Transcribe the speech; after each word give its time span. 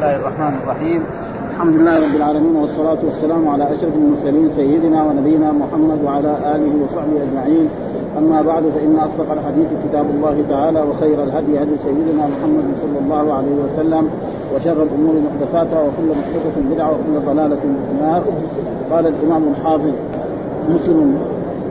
الله 0.00 0.16
الرحمن 0.16 0.54
الرحيم 0.64 1.02
الحمد 1.50 1.76
لله 1.76 1.96
رب 1.96 2.16
العالمين 2.16 2.56
والصلاة 2.56 2.98
والسلام 3.04 3.48
على 3.48 3.64
أشرف 3.64 3.94
المرسلين 3.94 4.50
سيدنا 4.56 5.02
ونبينا 5.04 5.52
محمد 5.52 5.98
وعلى 6.04 6.32
آله 6.54 6.72
وصحبه 6.84 7.22
أجمعين 7.22 7.68
أما 8.18 8.42
بعد 8.42 8.62
فإن 8.62 8.96
أصدق 8.96 9.32
الحديث 9.32 9.68
كتاب 9.84 10.06
الله 10.10 10.44
تعالى 10.48 10.80
وخير 10.80 11.22
الهدي 11.22 11.62
هدي 11.62 11.76
سيدنا 11.84 12.26
محمد 12.26 12.64
صلى 12.82 12.98
الله 12.98 13.34
عليه 13.34 13.56
وسلم 13.64 14.10
وشر 14.54 14.82
الأمور 14.82 15.14
محدثاتها 15.26 15.80
وكل 15.82 16.08
محدثة 16.20 16.74
بدعة 16.74 16.90
وكل 16.90 17.26
ضلالة 17.26 17.56
في 17.56 17.92
النار 17.92 18.22
قال 18.90 19.06
الإمام 19.06 19.42
الحافظ 19.48 19.92
مسلم 20.68 21.18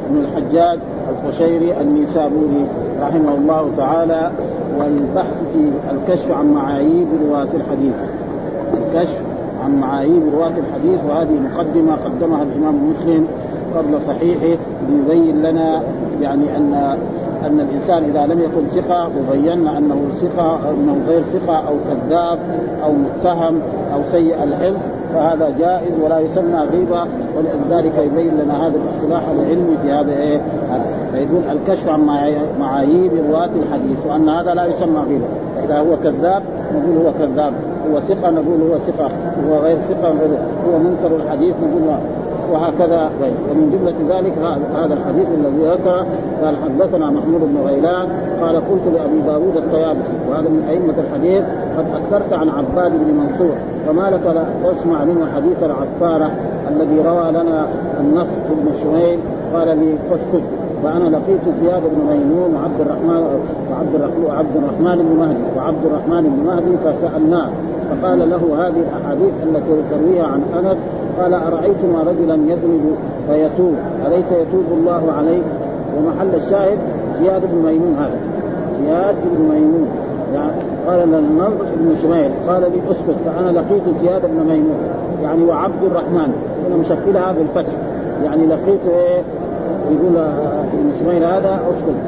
بن 0.10 0.18
الحجاج 0.18 0.80
القشيري 1.10 1.82
النيسابوري 1.82 2.66
رحمه 3.02 3.34
الله 3.36 3.72
تعالى 3.78 4.32
والبحث 4.80 5.34
في 5.54 5.72
الكشف 5.92 6.32
عن 6.32 6.54
معايير 6.54 7.08
رواة 7.30 7.48
الحديث 7.54 7.96
الكشف 8.74 9.22
عن 9.64 9.80
معايير 9.80 10.22
رواة 10.34 10.54
الحديث 10.58 11.00
وهذه 11.10 11.40
مقدمة 11.40 11.96
قدمها 11.96 12.44
الإمام 12.44 12.90
مسلم 12.90 13.28
قبل 13.76 14.02
صحيحه 14.08 14.62
ليبين 14.90 15.42
لنا 15.42 15.84
يعني 16.22 16.58
أن 16.58 16.98
أن 17.46 17.60
الإنسان 17.60 18.04
إذا 18.04 18.26
لم 18.26 18.40
يكن 18.40 18.82
ثقة 18.82 19.10
وبينا 19.20 19.78
أنه 19.78 19.96
ثقة 20.22 20.52
أو 20.52 20.74
أنه 20.74 20.98
غير 21.08 21.22
ثقة 21.22 21.58
أو 21.58 21.76
كذاب 21.88 22.40
أو 22.84 22.92
متهم 22.94 23.60
أو 23.94 24.02
سيء 24.12 24.44
الحفظ 24.44 24.80
فهذا 25.14 25.50
جائز 25.60 25.94
ولا 26.04 26.20
يسمى 26.20 26.60
غيبة 26.72 27.06
ولذلك 27.38 27.98
يبين 27.98 28.38
لنا 28.38 28.68
هذا 28.68 28.78
الاصطلاح 28.78 29.24
العلمي 29.30 29.78
في 29.82 29.92
هذا 29.92 30.12
إيه؟ 30.12 30.42
فيقول 31.12 31.42
الكشف 31.52 31.90
عن 31.90 32.06
معايير 32.60 33.12
رواة 33.30 33.50
الحديث 33.64 34.06
وأن 34.08 34.30
هذا 34.30 34.54
لا 34.54 34.66
يسمى 34.66 35.00
غيبة 35.00 35.26
فإذا 35.56 35.80
هو 35.80 35.98
كذاب 36.04 36.44
نقول 36.76 37.06
هو 37.06 37.14
كذاب. 37.20 37.54
هو 37.88 38.00
ثقة 38.00 38.30
نقول 38.30 38.62
هو 38.62 38.78
ثقة 38.78 39.10
هو 39.50 39.58
غير 39.58 39.78
ثقة 39.78 40.10
هو 40.68 40.80
منكر 40.80 41.16
الحديث 41.16 41.56
نقول 41.56 42.00
وهكذا 42.52 43.12
ومن 43.52 43.70
جملة 43.72 44.18
ذلك 44.18 44.34
هذا 44.76 44.94
الحديث 44.94 45.28
الذي 45.28 45.72
ذكر 45.72 46.06
قال 46.44 46.56
حدثنا 46.64 47.10
محمود 47.10 47.42
بن 47.42 47.58
غيلان 47.66 48.08
قال 48.42 48.56
قلت 48.56 48.82
لأبي 48.94 49.22
داود 49.22 49.58
الطيابسي 49.58 50.14
وهذا 50.30 50.50
من 50.50 50.66
أئمة 50.70 50.94
الحديث 50.98 51.44
قد 51.78 51.86
أكثرت 51.94 52.34
عن 52.34 52.50
عباد 52.50 52.92
بن 52.92 53.14
منصور 53.14 53.56
فما 53.88 54.10
لك 54.10 54.36
لا 54.36 54.72
تسمع 54.72 55.04
منه 55.04 55.28
حديث 55.36 55.64
العفارة 55.64 56.32
الذي 56.70 57.02
روى 57.02 57.32
لنا 57.32 57.68
النصر 58.00 58.40
بن 58.50 58.72
شميل 58.84 59.20
قال 59.54 59.68
لي 59.68 59.94
اسكت. 60.12 60.59
فأنا 60.84 61.04
لقيت 61.04 61.56
زياد 61.62 61.82
بن 61.82 62.14
ميمون 62.14 62.56
وعبد 62.56 62.82
الرحمن 62.82 63.42
وعبد 63.72 63.96
الرحمن 63.96 64.26
وعبد 64.28 64.56
الرحمن 64.56 64.98
بن 64.98 65.20
مهدي 65.20 65.58
وعبد 65.58 65.86
الرحمن 65.86 66.24
بن 66.24 66.46
مهدي 66.46 66.78
فسألناه 66.78 67.50
فقال 67.90 68.30
له 68.30 68.68
هذه 68.68 68.80
الأحاديث 68.80 69.34
التي 69.44 69.82
ترويها 69.92 70.24
عن 70.24 70.42
أنس 70.60 70.78
قال 71.20 71.34
أرأيتما 71.34 72.04
رجلا 72.04 72.34
يذنب 72.34 72.96
فيتوب؟ 73.28 73.76
أليس 74.08 74.32
يتوب 74.32 74.66
الله 74.72 75.12
عليه؟ 75.18 75.42
ومحل 75.98 76.36
الشاهد 76.36 76.78
زياد 77.20 77.42
بن 77.52 77.58
ميمون 77.66 77.96
هذا. 78.00 78.20
زياد 78.84 79.16
بن 79.38 79.44
ميمون. 79.44 79.88
يعني 80.34 80.52
قال 80.88 81.12
للنضر 81.12 81.66
بن 81.80 81.96
شميل 82.02 82.32
قال 82.48 82.62
لي 82.62 82.92
اسكت 82.92 83.16
فأنا 83.26 83.50
لقيت 83.60 83.84
زياد 84.02 84.22
بن 84.22 84.50
ميمون. 84.50 84.78
يعني 85.24 85.44
وعبد 85.44 85.84
الرحمن 85.84 86.34
هنا 86.68 86.76
مشكلها 86.80 87.32
بالفتح 87.32 87.74
يعني 88.24 88.46
لقيت 88.46 88.80
إيه؟ 88.88 89.22
يقول 89.92 90.18
ابن 90.18 90.92
شميل 91.00 91.24
هذا 91.24 91.60
اسكت 91.70 92.00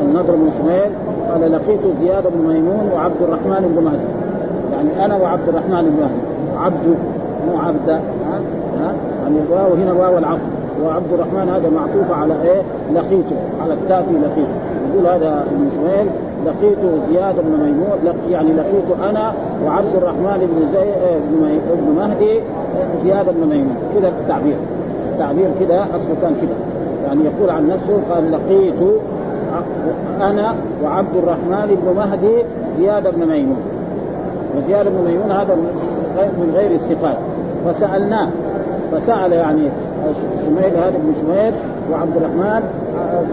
النضر 0.00 0.34
بن 0.34 0.50
شميل 0.58 0.90
قال 1.30 1.52
لقيت 1.52 1.80
زياد 2.00 2.24
بن 2.34 2.48
ميمون 2.48 2.90
وعبد 2.94 3.22
الرحمن 3.22 3.72
بن 3.76 3.84
مهدي. 3.84 4.08
يعني 4.72 5.04
أنا 5.04 5.16
وعبد 5.16 5.48
الرحمن 5.48 5.82
بن 5.82 6.02
مهدي. 6.02 6.58
عبد 6.64 6.96
مو 7.48 7.58
عبد 7.58 7.90
ها؟ 7.90 8.40
ها؟ 8.80 8.94
يعني 9.22 9.36
الواو 9.48 9.74
هنا 9.74 9.92
واو 9.92 10.18
العطف. 10.18 10.40
وعبد 10.84 11.12
الرحمن 11.12 11.48
هذا 11.48 11.70
معطوف 11.70 12.18
على 12.18 12.34
إيه؟ 12.42 12.62
لقيته. 12.94 13.36
على 13.62 13.74
التافي 13.74 14.12
لقيته. 14.12 14.54
يقول 14.92 15.06
هذا 15.06 15.44
ابن 15.50 15.68
شميل 15.76 16.06
لقيت 16.46 16.78
زياد 17.10 17.34
بن 17.34 17.64
ميمون 17.64 18.14
يعني 18.28 18.52
لقيت 18.52 19.08
أنا 19.10 19.32
وعبد 19.64 19.96
الرحمن 19.96 20.38
بن 20.38 20.72
زي 20.72 20.90
بن 21.74 21.96
مهدي 21.96 22.40
زياد 23.04 23.26
بن 23.26 23.48
ميمون. 23.48 23.76
كذا 23.94 24.08
التعبير. 24.08 24.56
التعبير 25.12 25.48
كذا 25.60 25.86
أصله 25.96 26.16
كان 26.22 26.34
كذا 26.40 26.54
يعني 27.06 27.24
يقول 27.24 27.50
عن 27.50 27.68
نفسه 27.68 28.00
قال 28.10 28.32
لقيت 28.32 28.74
أنا 30.20 30.54
وعبد 30.84 31.16
الرحمن 31.16 31.76
بن 31.82 31.96
مهدي 31.96 32.44
زياد 32.78 33.14
بن 33.14 33.26
ميمون. 33.26 33.56
وزياد 34.56 34.86
بن 34.86 35.04
ميمون 35.06 35.32
هذا 35.32 35.54
من 36.16 36.52
غير 36.54 36.70
الثقات. 36.70 37.16
فسألناه 37.66 38.28
فسأل 38.92 39.32
يعني 39.32 39.68
شميل 40.46 40.76
هذا 40.76 40.94
بن 41.04 41.12
شميل 41.20 41.54
وعبد 41.92 42.16
الرحمن 42.16 42.62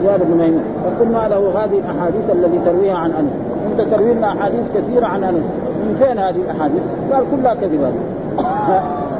زياد 0.02 0.20
بن 0.20 0.38
ميمون. 0.38 0.64
فقلنا 0.84 1.28
له 1.28 1.64
هذه 1.64 1.80
الأحاديث 1.80 2.30
التي 2.32 2.60
ترويها 2.66 2.96
عن 2.96 3.12
أنس. 3.12 3.32
أنت 3.72 3.94
تروي 3.94 4.14
لنا 4.14 4.28
أحاديث 4.28 4.62
كثيرة 4.76 5.06
عن 5.06 5.24
أنس. 5.24 5.44
من 5.78 5.96
فين 6.00 6.20
هذه 6.20 6.42
الأحاديث؟ 6.42 6.82
قال 7.12 7.24
كلها 7.32 7.54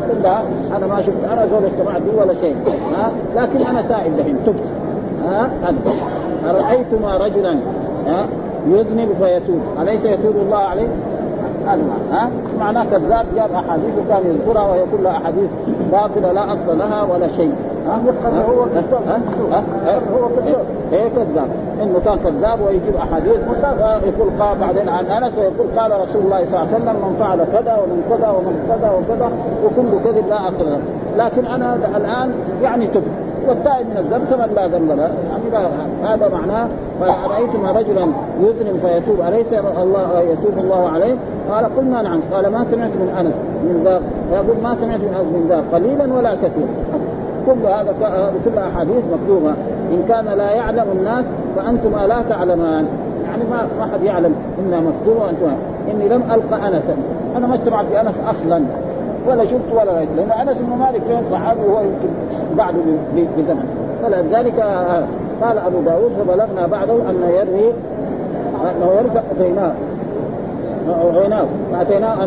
كذبات 0.08 0.44
كلها 0.68 0.78
أنا 0.78 0.88
ما 0.88 1.02
شفت 1.02 1.24
أنا 1.32 1.48
زول 1.48 1.66
اجتمعت 1.66 2.02
به 2.02 2.22
ولا 2.22 2.34
شيء 2.34 2.56
ها؟ 2.98 3.12
لكن 3.36 3.66
أنا 3.66 3.82
تائب 3.82 4.18
دحين 4.18 4.38
تبت 4.46 4.64
ها؟ 5.26 5.50
ارايتما 6.50 7.18
رجلا 7.18 7.58
ها؟ 8.08 8.28
يذنب 8.68 9.10
فيتوب. 9.24 9.62
أليس 9.82 10.06
يتوب 10.06 10.36
الله 10.36 10.58
عليه؟ 10.58 10.88
ها؟ 12.12 12.30
معناه 12.60 12.84
كذاب 12.84 13.26
جاب 13.36 13.52
أحاديث 13.52 13.94
وكان 14.06 14.22
يذكرها 14.26 14.68
وهي 14.68 14.84
كلها 14.98 15.12
أحاديث 15.12 15.50
باطلة 15.92 16.32
لا 16.32 16.54
أصل 16.54 16.78
لها 16.78 17.04
ولا 17.04 17.28
شيء. 17.28 17.52
هو 17.90 18.12
كذاب 18.24 18.46
هو 20.14 20.30
كذاب. 20.30 20.66
إيه 20.94 21.08
كذاب؟ 21.08 21.50
إنه 21.84 22.00
كان 22.06 22.18
كذاب 22.18 22.62
ويجيب 22.62 22.96
أحاديث. 22.96 23.40
يقول 24.04 24.30
قال 24.40 24.58
بعدين 24.58 24.90
عن 24.90 25.06
أنس 25.06 25.38
ويقول 25.38 25.68
قال 25.78 25.92
رسول 26.02 26.22
الله 26.22 26.46
صلى 26.46 26.60
الله 26.60 26.68
عليه 26.74 26.76
وسلم 26.76 26.96
من 26.96 27.16
فعل 27.20 27.38
كذا 27.38 27.78
ومن 27.82 28.04
كذا 28.10 28.30
ومن 28.30 28.56
كذا 28.70 28.92
وكذا 28.92 29.32
وكل 29.66 30.04
كذب 30.04 30.30
لا 30.30 30.50
أصل 30.50 30.66
له. 30.66 30.80
لكن 31.18 31.46
أنا 31.46 31.76
الآن 31.76 32.32
يعني 32.64 32.88
تبت 32.88 33.04
والتائب 33.48 33.88
من 33.88 33.98
الذنب 33.98 34.26
كمن 34.30 34.56
لا 34.56 34.68
ذنب 34.68 34.92
له؟ 34.92 35.12
يعني 35.30 35.68
هذا 36.04 36.30
معناه 36.30 36.68
فرايتم 37.00 37.66
رجلا 37.78 38.08
يذنب 38.42 38.80
فيتوب 38.82 39.22
أليس 39.28 39.54
الله 39.54 40.20
يتوب 40.20 40.58
الله 40.58 40.90
عليه؟ 40.90 41.16
قال 41.52 41.66
قلنا 41.78 42.02
نعم. 42.02 42.20
قال 42.34 42.52
ما 42.52 42.66
سمعت 42.72 42.92
من 42.92 43.10
أنس 43.20 43.34
من 43.64 43.82
ذاك 43.86 44.02
فيقول 44.30 44.64
ما 44.64 44.76
سمعت 44.76 45.00
من 45.00 45.14
أنس 45.20 45.28
من 45.34 45.46
ذاك 45.50 45.64
قليلا 45.74 46.14
ولا 46.18 46.36
كثيرا. 46.36 46.68
كل 47.48 47.68
هذا 47.68 47.94
كل 48.46 48.58
أحاديث 48.58 49.04
مكتوبة. 49.14 49.50
إن 49.92 50.04
كان 50.10 50.26
لا 50.26 50.52
يعلم 50.52 50.86
الناس 51.00 51.26
فانتم 51.56 52.08
لا 52.08 52.22
تعلمان. 52.30 52.88
يعني 53.28 53.44
ما 53.52 53.68
ما 53.80 53.94
حد 53.94 54.04
يعلم 54.04 54.36
إنها 54.60 54.80
مكتوبة 54.80 55.26
وأنتم 55.26 55.52
إني 55.92 56.10
لم 56.10 56.22
القى 56.22 56.68
انسا. 56.68 56.96
أنا 57.38 57.48
ما 57.48 57.56
اجتمعت 57.56 57.86
بأنس 57.92 58.16
أصلا. 58.30 58.62
ولا 59.28 59.46
شفت 59.46 59.74
ولا 59.74 59.92
رأيت. 59.92 60.10
لأن 60.18 60.48
أنس 60.48 60.58
بن 60.58 60.78
مالك 60.80 61.02
كان 61.08 61.24
صحابي 61.32 61.62
وهو 61.62 61.80
يمكن 61.80 62.10
بعده 62.58 62.78
بزمن. 63.38 63.66
فلذلك 64.04 64.60
قال 65.42 65.58
أبو 65.58 65.82
داود 65.86 66.12
فبلغنا 66.20 66.68
بعده 66.68 66.94
أن 66.94 67.16
يروي 67.30 67.72
أنه 68.62 68.92
يرفع 68.98 69.22
اتيناه 69.32 69.72
عيناه 71.16 71.46
فأتيناه 71.74 72.24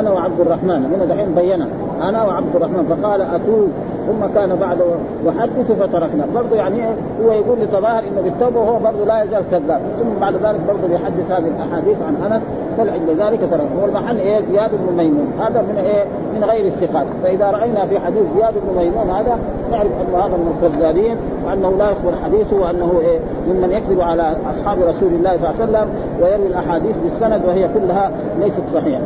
أنا 0.00 0.10
وعبد 0.10 0.40
الرحمن. 0.40 0.94
هنا 0.94 1.04
دحين 1.04 1.34
بينا. 1.34 1.68
أنا 2.02 2.24
وعبد 2.24 2.56
الرحمن. 2.56 2.84
فقال 2.84 3.22
أتوب. 3.22 3.70
ثم 4.06 4.34
كان 4.34 4.56
بعد 4.56 4.78
يحدث 5.26 5.72
فتركنا. 5.72 6.26
برضه 6.34 6.56
يعني 6.56 6.82
هو 7.24 7.32
يقول 7.32 7.58
لتظاهر 7.60 7.98
إنه 7.98 8.20
بالتوبة 8.24 8.60
وهو 8.60 8.78
برضه 8.78 9.04
لا 9.04 9.22
يزال 9.22 9.42
كذاب. 9.50 9.80
ثم 9.98 10.20
بعد 10.20 10.34
ذلك 10.34 10.60
برضه 10.68 10.94
يحدث 10.94 11.30
هذه 11.30 11.50
الأحاديث 11.56 11.96
عن 12.02 12.32
أنس 12.32 12.42
فلعند 12.78 13.10
ذلك 13.10 13.40
ترك 13.50 13.68
هو 13.80 13.86
المحل 13.86 14.16
إيه 14.18 14.44
زياد 14.44 14.70
بن 14.70 14.96
ميمون. 14.96 15.32
هذا 15.40 15.62
من 15.62 15.78
إيه 15.78 16.04
من 16.34 16.44
غير 16.44 16.66
الثقات. 16.66 17.06
فإذا 17.22 17.50
رأينا 17.50 17.86
في 17.86 18.00
حديث 18.00 18.22
زياد 18.36 18.54
بن 18.54 18.78
ميمون 18.78 19.10
هذا 19.10 19.38
نعرف 19.72 19.90
انه 20.08 20.18
هذا 20.18 20.36
من 20.36 20.54
الكذابين 20.62 21.16
وأنه 21.46 21.76
لا 21.78 21.90
يخبر 21.90 22.12
حديثه 22.24 22.56
وأنه 22.56 23.00
إيه 23.00 23.18
ممن 23.48 23.72
يكذب 23.72 24.00
على 24.00 24.36
أصحاب 24.50 24.78
رسول 24.78 25.12
الله 25.12 25.36
صلى 25.36 25.50
الله 25.50 25.54
عليه 25.60 25.64
وسلم 25.64 25.88
ويروي 26.22 26.46
الأحاديث 26.46 26.96
بالسند 27.04 27.40
وهي 27.46 27.68
كلها 27.74 28.10
ليست 28.40 28.62
صحيحة. 28.74 29.02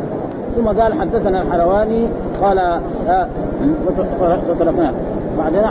ثم 0.55 0.67
قال 0.67 0.93
حدثنا 0.93 1.41
الحلواني 1.41 2.07
قال 2.41 2.79
فتركناه 4.47 4.93
بعدين 5.37 5.61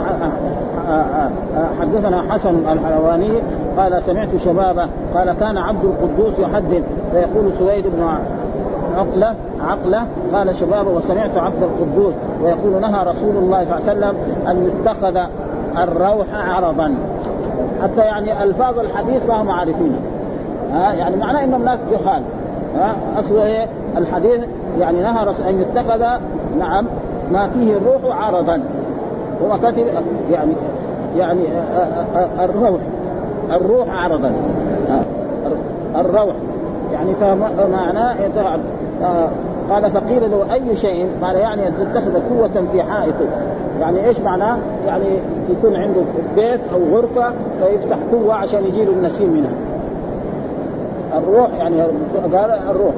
حدثنا 1.80 2.22
حسن 2.32 2.54
الحلواني 2.72 3.42
قال 3.78 4.02
سمعت 4.06 4.28
شبابه 4.44 4.88
قال 5.14 5.32
كان 5.40 5.58
عبد 5.58 5.84
القدوس 5.84 6.38
يحدث 6.38 6.82
فيقول 7.12 7.52
سويد 7.58 7.84
بن 7.86 8.08
عقلة 8.96 9.34
عقلة 9.60 10.06
قال 10.34 10.56
شبابه 10.56 10.90
وسمعت 10.90 11.36
عبد 11.36 11.62
القدوس 11.62 12.14
ويقول 12.42 12.80
نهى 12.80 13.04
رسول 13.04 13.36
الله 13.36 13.64
صلى 13.64 13.78
الله 13.78 13.88
عليه 13.88 13.98
وسلم 13.98 14.16
أن 14.48 14.70
يتخذ 14.70 15.16
الروح 15.82 16.26
عرضا 16.34 16.94
حتى 17.82 18.00
يعني 18.00 18.42
ألفاظ 18.42 18.78
الحديث 18.78 19.26
ما 19.28 19.42
هم 19.42 19.50
عارفين. 19.50 19.96
ها؟ 20.72 20.92
يعني 20.92 21.16
معناه 21.16 21.44
إنهم 21.44 21.64
ناس 21.64 21.78
جهال. 21.90 22.22
ها؟ 22.76 22.96
اصله 23.18 23.46
إيه؟ 23.46 23.66
الحديث 23.96 24.44
يعني 24.78 25.02
نهى 25.02 25.22
أن 25.48 25.60
يتخذ 25.60 26.04
نعم. 26.58 26.86
ما 27.32 27.48
فيه 27.48 27.76
الروح 27.76 28.26
عرضا. 28.26 28.60
هو 29.42 29.58
كتب 29.58 29.86
يعني 30.30 30.52
يعني 31.16 31.42
الروح. 32.40 32.80
الروح 33.52 34.04
عرضا. 34.04 34.32
الروح. 35.96 36.34
يعني 36.92 37.14
فمعناه 37.14 38.16
قال 39.70 39.90
فقيل 39.90 40.30
له 40.30 40.54
أي 40.54 40.76
شيء؟ 40.76 41.08
قال 41.22 41.36
يعني 41.36 41.68
ان 41.68 41.72
تتخذ 41.80 42.12
قوة 42.30 42.66
في 42.72 42.82
حائطه 42.82 43.26
يعني 43.80 44.06
إيش 44.06 44.20
معناه؟ 44.20 44.58
يعني 44.86 45.04
يكون 45.50 45.76
عنده 45.76 46.00
بيت 46.36 46.60
أو 46.72 46.96
غرفة 46.96 47.32
فيفتح 47.60 47.96
قوة 48.12 48.34
عشان 48.34 48.64
يجي 48.64 48.84
له 48.84 48.92
النسيم 48.92 49.30
منها. 49.30 49.50
الروح 51.18 51.50
يعني 51.58 51.80
قال 52.34 52.50
الروح. 52.70 52.94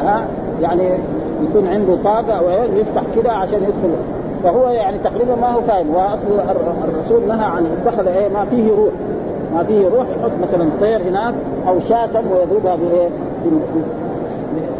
ها؟ 0.00 0.24
يعني 0.62 0.90
يكون 1.50 1.66
عنده 1.66 1.96
طاقه 2.04 2.32
أو 2.32 2.50
يفتح 2.50 3.02
كده 3.16 3.32
عشان 3.32 3.62
يدخل 3.62 3.94
فهو 4.44 4.68
يعني 4.70 4.98
تقريبا 4.98 5.34
ما 5.34 5.48
هو 5.48 5.60
فاهم. 5.60 5.94
وأصل 5.94 6.40
الرسول 6.88 7.28
نهى 7.28 7.44
عن 7.44 7.66
اتخذ 7.66 8.06
إيه 8.06 8.28
ما 8.28 8.44
فيه 8.44 8.70
روح. 8.70 8.92
ما 9.54 9.64
فيه 9.64 9.88
روح 9.88 10.06
يحط 10.08 10.30
مثلا 10.42 10.68
طير 10.80 11.02
هناك 11.02 11.34
أو 11.68 11.80
شاة 11.80 12.10
ويضربها 12.32 12.76
بايه 12.76 13.08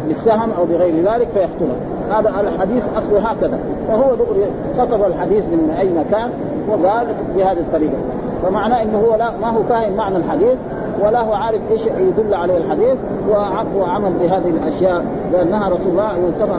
بالسهم 0.07 0.51
أو 0.51 0.65
بغير 0.65 0.95
ذلك 0.95 1.27
فيقتله. 1.33 1.75
هذا 2.11 2.29
الحديث 2.29 2.83
أصله 2.97 3.29
هكذا. 3.29 3.59
فهو 3.87 4.15
خطب 4.79 5.03
الحديث 5.03 5.43
من 5.45 5.75
أي 5.79 5.89
مكان 5.89 6.29
وقال 6.69 7.07
بهذه 7.35 7.59
الطريقة. 7.59 7.97
فمعناه 8.43 8.81
إنه 8.81 8.97
هو 8.97 9.15
لا 9.15 9.31
ما 9.41 9.49
هو 9.49 9.63
فاهم 9.63 9.93
معنى 9.93 10.17
الحديث. 10.17 10.55
ولا 11.03 11.21
هو 11.21 11.33
عارف 11.33 11.61
إيش 11.71 11.81
يدل 11.85 12.33
عليه 12.33 12.57
الحديث 12.57 12.97
وعمل 13.77 14.13
بهذه 14.21 14.49
الأشياء 14.49 15.05
لأنها 15.33 15.69
رسول 15.69 15.87
الله 15.91 16.17
يلتقى 16.17 16.55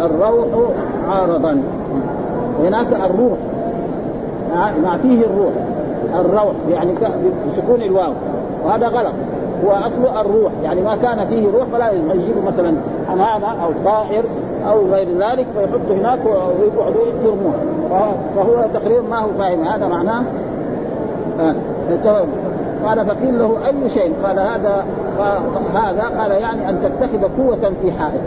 الروح 0.00 0.46
عارضا. 1.08 1.62
هناك 2.62 2.86
الروح 2.92 3.38
ما 4.82 4.98
فيه 5.02 5.20
الروح 5.26 5.52
الروح 6.20 6.54
يعني 6.70 6.92
بسكون 7.52 7.82
الواو 7.82 8.12
وهذا 8.64 8.88
غلط. 8.88 9.14
هو 9.64 9.70
اصله 9.70 10.20
الروح 10.20 10.52
يعني 10.64 10.82
ما 10.82 10.96
كان 10.96 11.26
فيه 11.26 11.46
روح 11.54 11.64
فلا 11.72 11.92
يجيبوا 11.92 12.42
مثلا 12.46 12.74
حمامه 13.08 13.64
أو 13.64 13.70
طائر 13.84 14.24
أو 14.68 14.86
غير 14.92 15.08
ذلك 15.08 15.46
فيحطوا 15.54 15.96
هناك 15.96 16.18
ويقعدوا 16.24 17.06
يرموه 17.24 17.54
فهو 18.36 18.64
تقريبا 18.74 19.02
ما 19.02 19.18
هو 19.18 19.28
فاهم 19.38 19.64
هذا 19.64 19.88
معناه. 19.88 20.22
آه. 21.40 21.54
قال 22.86 23.06
فقيل 23.06 23.38
له 23.38 23.56
أي 23.66 23.88
شيء؟ 23.88 24.12
قال 24.24 24.38
هذا 24.38 24.84
هذا 25.74 26.02
قال 26.18 26.30
يعني 26.30 26.70
أن 26.70 26.78
تتخذ 26.82 27.22
قوة 27.38 27.72
في 27.82 27.92
حائط. 27.92 28.20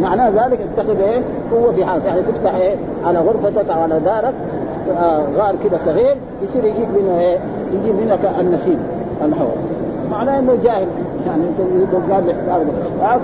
معناه 0.00 0.28
ذلك 0.28 0.58
اتخذ 0.60 1.00
إيه؟ 1.00 1.22
قوة 1.52 1.72
في 1.72 1.84
حائط. 1.84 2.04
يعني 2.04 2.22
تفتح 2.22 2.54
إيه؟ 2.54 2.76
على 3.04 3.18
غرفتك 3.18 3.70
أو 3.70 3.80
على 3.80 4.00
دارك 4.00 4.34
آه 4.98 5.22
غار 5.36 5.54
كده 5.64 5.78
صغير 5.84 6.16
يصير 6.42 6.64
يجيك 6.64 6.88
منه 6.88 7.18
إيه؟ 7.20 7.38
يجيب 7.72 7.94
منك 7.94 8.20
النسيم 8.40 8.78
الهواء. 9.24 9.56
معناه 10.10 10.38
إنه 10.38 10.58
جاهل. 10.64 10.86
يعني 11.26 11.42
انت 11.44 12.12
قال 12.12 12.26
لك 12.28 12.36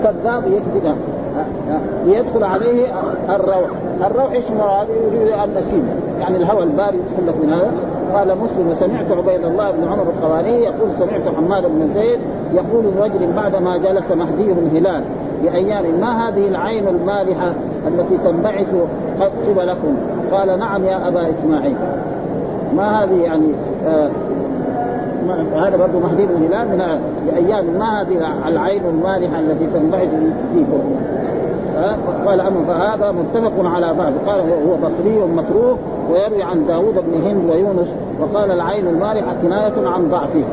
كذاب 0.03 0.43
يكذب. 0.47 0.95
ليدخل 2.05 2.43
عليه 2.43 2.85
الروح. 3.29 3.69
الروح 4.05 4.31
إيش 4.31 4.45
مراد؟ 4.51 4.87
يريد 4.89 5.33
النسيم 5.43 5.89
يعني 6.19 6.37
الهواء 6.37 6.63
البارد 6.63 6.93
يدخل 6.95 7.27
لك 7.27 7.35
من 7.43 7.53
هذا. 7.53 7.71
قال 8.13 8.27
مسلم 8.27 8.69
وسمعت 8.69 9.11
عبيد 9.11 9.45
الله 9.45 9.71
بن 9.71 9.83
عمر 9.87 10.03
القواني 10.03 10.63
يقول 10.63 10.89
سمعت 10.99 11.35
حماد 11.37 11.63
بن 11.63 11.89
زيد 11.95 12.19
يقول 12.53 12.85
الرجل 12.85 13.31
بعدما 13.33 13.77
جلس 13.77 14.11
مهدي 14.11 14.51
الهلال 14.51 15.03
بأيام 15.43 15.99
ما 15.99 16.27
هذه 16.27 16.47
العين 16.47 16.87
المالحة 16.87 17.53
التي 17.87 18.17
تنبعث 18.25 18.75
قبلكم. 19.47 19.95
قال 20.31 20.59
نعم 20.59 20.85
يا 20.85 21.07
أبا 21.07 21.29
إسماعيل. 21.29 21.75
ما 22.75 23.03
هذه 23.03 23.21
يعني 23.21 23.47
آه 23.87 24.09
هذا 25.31 25.77
برضه 25.77 25.99
مهدي 25.99 26.25
بن 26.25 26.35
هلال 26.35 26.67
من 26.67 27.01
بأيام 27.25 27.65
ما 27.65 28.01
هذه 28.01 28.47
العين 28.47 28.81
المالحة 28.85 29.39
التي 29.39 29.67
تنبعث 29.67 30.09
فيكم 30.53 30.79
قال 32.25 32.41
أما 32.41 32.65
فهذا 32.67 33.11
متفق 33.11 33.65
على 33.65 33.93
بعض. 33.93 34.13
قال 34.27 34.39
هو 34.39 34.75
بصري 34.75 35.19
متروك 35.35 35.79
ويروي 36.11 36.43
عن 36.43 36.67
داود 36.67 36.93
بن 36.93 37.21
هند 37.21 37.49
ويونس 37.49 37.87
وقال 38.19 38.51
العين 38.51 38.87
المالحة 38.87 39.35
كناية 39.41 39.87
عن 39.87 40.09
ضعفه. 40.09 40.43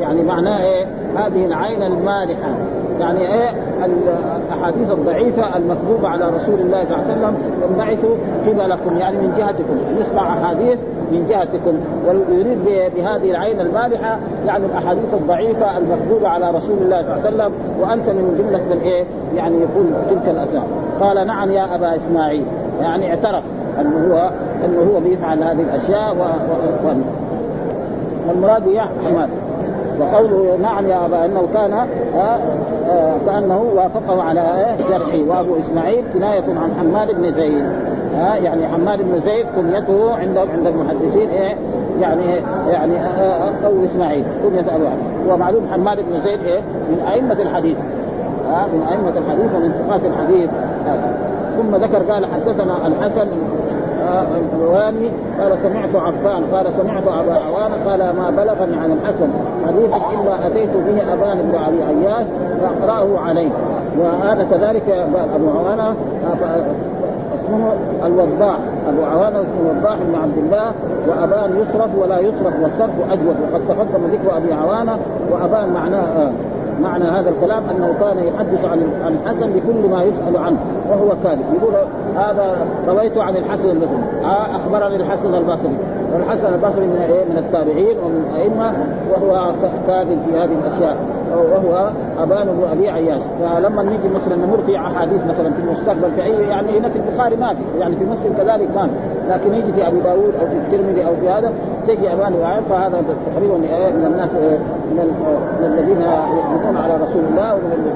يعني 0.00 0.22
معناه 0.22 0.62
إيه؟ 0.62 0.86
هذه 1.16 1.44
العين 1.44 1.82
المالحة. 1.82 2.54
يعني 3.00 3.20
إيه؟ 3.20 3.48
الأحاديث 3.84 4.90
الضعيفة 4.90 5.56
المكذوبه 5.56 6.08
على 6.08 6.24
رسول 6.24 6.60
الله 6.60 6.84
صلى 6.84 6.94
الله 6.94 7.04
عليه 7.04 7.12
وسلم 7.12 7.36
تنبعث 7.62 8.04
قبلكم 8.46 8.98
يعني 8.98 9.16
من 9.16 9.34
جهتكم. 9.38 9.76
نسمع 10.00 10.32
أحاديث 10.32 10.78
من 11.12 11.26
جهتكم. 11.28 11.74
ويريد 12.06 12.58
بهذه 12.96 13.30
العين 13.30 13.60
المالحة 13.60 14.18
يعني 14.46 14.66
الأحاديث 14.66 15.14
الضعيفة 15.14 15.78
المكذوبه 15.78 16.28
على 16.28 16.50
رسول 16.50 16.78
الله 16.80 17.02
صلى 17.02 17.14
الله 17.14 17.26
عليه 17.26 17.34
وسلم. 17.36 17.52
وأنت 17.80 18.08
من 18.08 18.34
جملة 18.38 18.62
من 18.74 18.80
إيه؟ 18.82 19.04
يعني 19.34 19.56
يقول 19.56 19.86
تلك 20.10 20.28
الأسماء. 20.28 20.66
قال 21.00 21.26
نعم 21.26 21.50
يا 21.50 21.74
أبا 21.74 21.96
إسماعيل. 21.96 22.44
يعني 22.80 23.10
اعترف 23.10 23.44
أنه 23.80 24.14
هو 24.14 24.30
أنه 24.64 24.92
هو 24.94 25.00
بيفعل 25.00 25.42
هذه 25.42 25.62
الأشياء 25.62 26.16
و... 26.16 26.20
و... 26.20 26.88
و... 26.88 26.94
والمراد 28.28 28.66
يا 28.66 28.82
حماد. 28.82 29.28
وقوله 30.00 30.56
نعم 30.62 30.86
يا 30.86 31.06
أبا 31.06 31.24
إنه 31.24 31.48
كان 31.54 31.72
آه 31.72 32.38
آه 32.88 33.16
كأنه 33.26 33.64
وافقه 33.76 34.22
على 34.22 34.40
آه 34.40 34.76
جرحه. 34.90 35.18
وأبو 35.28 35.56
إسماعيل 35.58 36.04
كناية 36.14 36.44
عن 36.48 36.70
حماد 36.78 37.14
بن 37.14 37.32
زيد 37.32 37.64
ها 38.16 38.36
يعني 38.36 38.68
حماد 38.68 39.02
بن 39.02 39.20
زيد 39.20 39.46
كنيته 39.56 40.14
عند 40.14 40.38
عند 40.38 40.66
المحدثين 40.66 41.28
إيه؟ 41.28 41.56
يعني 42.00 42.24
يعني 42.70 42.94
أو 43.66 43.84
إسماعيل 43.84 44.24
كنية 44.42 44.74
أبو 44.76 44.84
ومعلوم 45.28 45.66
حماد 45.72 45.98
بن 45.98 46.20
زيد 46.20 46.40
إيه؟ 46.46 46.60
من 46.60 47.06
أئمة 47.12 47.42
الحديث 47.42 47.78
ها 48.50 48.66
من 48.66 48.82
أئمة 48.90 49.18
الحديث 49.18 49.54
ومن 49.54 49.72
ثقات 49.72 50.00
الحديث. 50.04 50.50
ثم 51.56 51.76
ذكر 51.76 52.12
قال 52.12 52.26
حدثنا 52.26 52.86
الحسن 52.86 53.26
الحلواني 54.04 55.10
قال 55.40 55.58
سمعت 55.58 55.96
عفان 55.96 56.44
قال 56.44 56.66
سمعت 56.76 57.02
أبا 57.02 57.32
عوان 57.32 57.72
قال 57.86 57.98
ما 57.98 58.30
بلغني 58.30 58.76
عن 58.76 58.92
الحسن 58.92 59.28
حديث 59.66 59.90
إلا 60.20 60.46
أتيت 60.46 60.70
به 60.70 61.12
أبان 61.12 61.38
بن 61.42 61.58
علي 61.58 61.82
عياش 61.82 62.26
فأقرأه 62.60 63.18
عليه. 63.18 63.50
وهذا 63.98 64.46
كذلك 64.50 65.08
أبو 65.34 65.50
عوانة 65.50 65.94
اسمه 67.44 67.72
الوضاح 68.06 68.58
أبو 68.88 69.04
عوانة 69.04 69.40
اسمه 69.40 69.70
الوضاح 69.70 69.96
بن 70.02 70.14
عبد 70.14 70.38
الله 70.38 70.72
وأبان 71.08 71.50
يصرف 71.60 71.90
ولا 71.98 72.18
يصرف 72.18 72.62
والصرف 72.62 73.12
أجود 73.12 73.36
وقد 73.42 73.60
تقدم 73.68 74.06
ذكر 74.12 74.36
أبي 74.36 74.52
عوانة 74.52 74.98
وأبان 75.30 75.72
معناه 75.72 76.32
معنى 76.82 77.04
هذا 77.04 77.30
الكلام 77.30 77.62
أنه 77.70 77.94
كان 78.00 78.18
يحدث 78.24 78.64
عن 78.64 79.14
الحسن 79.14 79.50
بكل 79.52 79.88
ما 79.90 80.02
يسأل 80.02 80.36
عنه 80.36 80.58
وهو 80.90 81.08
كاذب. 81.24 81.44
يقول 81.54 81.74
هذا 82.16 82.66
رويت 82.88 83.18
عن 83.18 83.36
الحسن 83.36 83.70
البصري 83.70 84.04
أخبرني 84.56 84.96
الحسن 84.96 85.34
البصري. 85.34 85.78
والحسن 86.12 86.54
البصري 86.54 86.86
من 86.86 86.98
إيه 87.10 87.24
من 87.24 87.38
التابعين 87.38 87.98
ومن 87.98 88.24
الأئمة 88.30 88.72
وهو 89.10 89.52
كاذب 89.86 90.18
في 90.26 90.32
هذه 90.36 90.58
الأشياء 90.64 90.96
وهو 91.32 91.90
أبان 92.18 92.46
بن 92.46 92.64
أبي 92.72 92.90
عياش. 92.90 93.22
فلما 93.40 93.82
نيجي 93.82 94.08
مثلا 94.14 94.36
نمر 94.36 94.58
في 94.66 94.76
أحاديث 94.76 95.24
مثلا 95.24 95.52
في 95.52 95.60
المستقبل 95.60 96.12
في 96.16 96.24
اي 96.24 96.48
يعني 96.48 96.78
هنا 96.78 96.88
في 96.88 96.98
البخاري 96.98 97.36
ما 97.36 97.54
في 97.54 97.78
يعني 97.78 97.96
في 97.96 98.04
مسلم 98.04 98.34
كذلك 98.38 98.68
ما 98.76 98.88
لكن 99.28 99.54
يجي 99.54 99.72
في 99.72 99.88
أبي 99.88 100.00
داوود 100.00 100.34
أو 100.40 100.46
في 100.46 100.56
الترمذي 100.56 101.06
أو 101.06 101.16
في 101.20 101.28
هذا 101.28 101.52
تجي 101.88 102.12
أبان 102.12 102.34
وعياش. 102.34 102.64
فهذا 102.70 103.04
تقريبا 103.34 103.56
من 103.56 104.04
الناس 104.06 104.30
من, 104.92 105.14
الذين 105.64 106.00
يحكمون 106.02 106.76
على 106.76 106.94
رسول 106.94 107.22
الله 107.30 107.54
ومن 107.54 107.94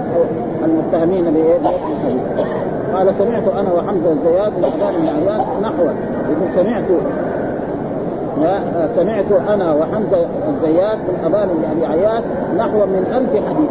المتهمين 0.64 1.24
بالحديث 1.24 2.20
قال 2.94 3.14
سمعت 3.14 3.48
أنا 3.48 3.72
وحمزة 3.72 4.10
الزياد 4.12 4.52
بن 4.56 4.64
ابان 4.64 4.94
بن 5.00 5.08
عياش 5.08 5.40
نحوه 5.62 5.94
يقول 6.30 6.48
سمعت 6.54 6.84
سمعت 8.96 9.32
أنا 9.48 9.74
وحمزة 9.74 10.26
الزيات 10.48 10.98
بن 11.08 11.24
أبان 11.24 11.48
بن 11.48 11.64
أبي 11.70 11.86
عياش 11.86 12.22
نحو 12.56 12.78
من 12.78 13.04
ألف 13.14 13.30
حديث. 13.30 13.70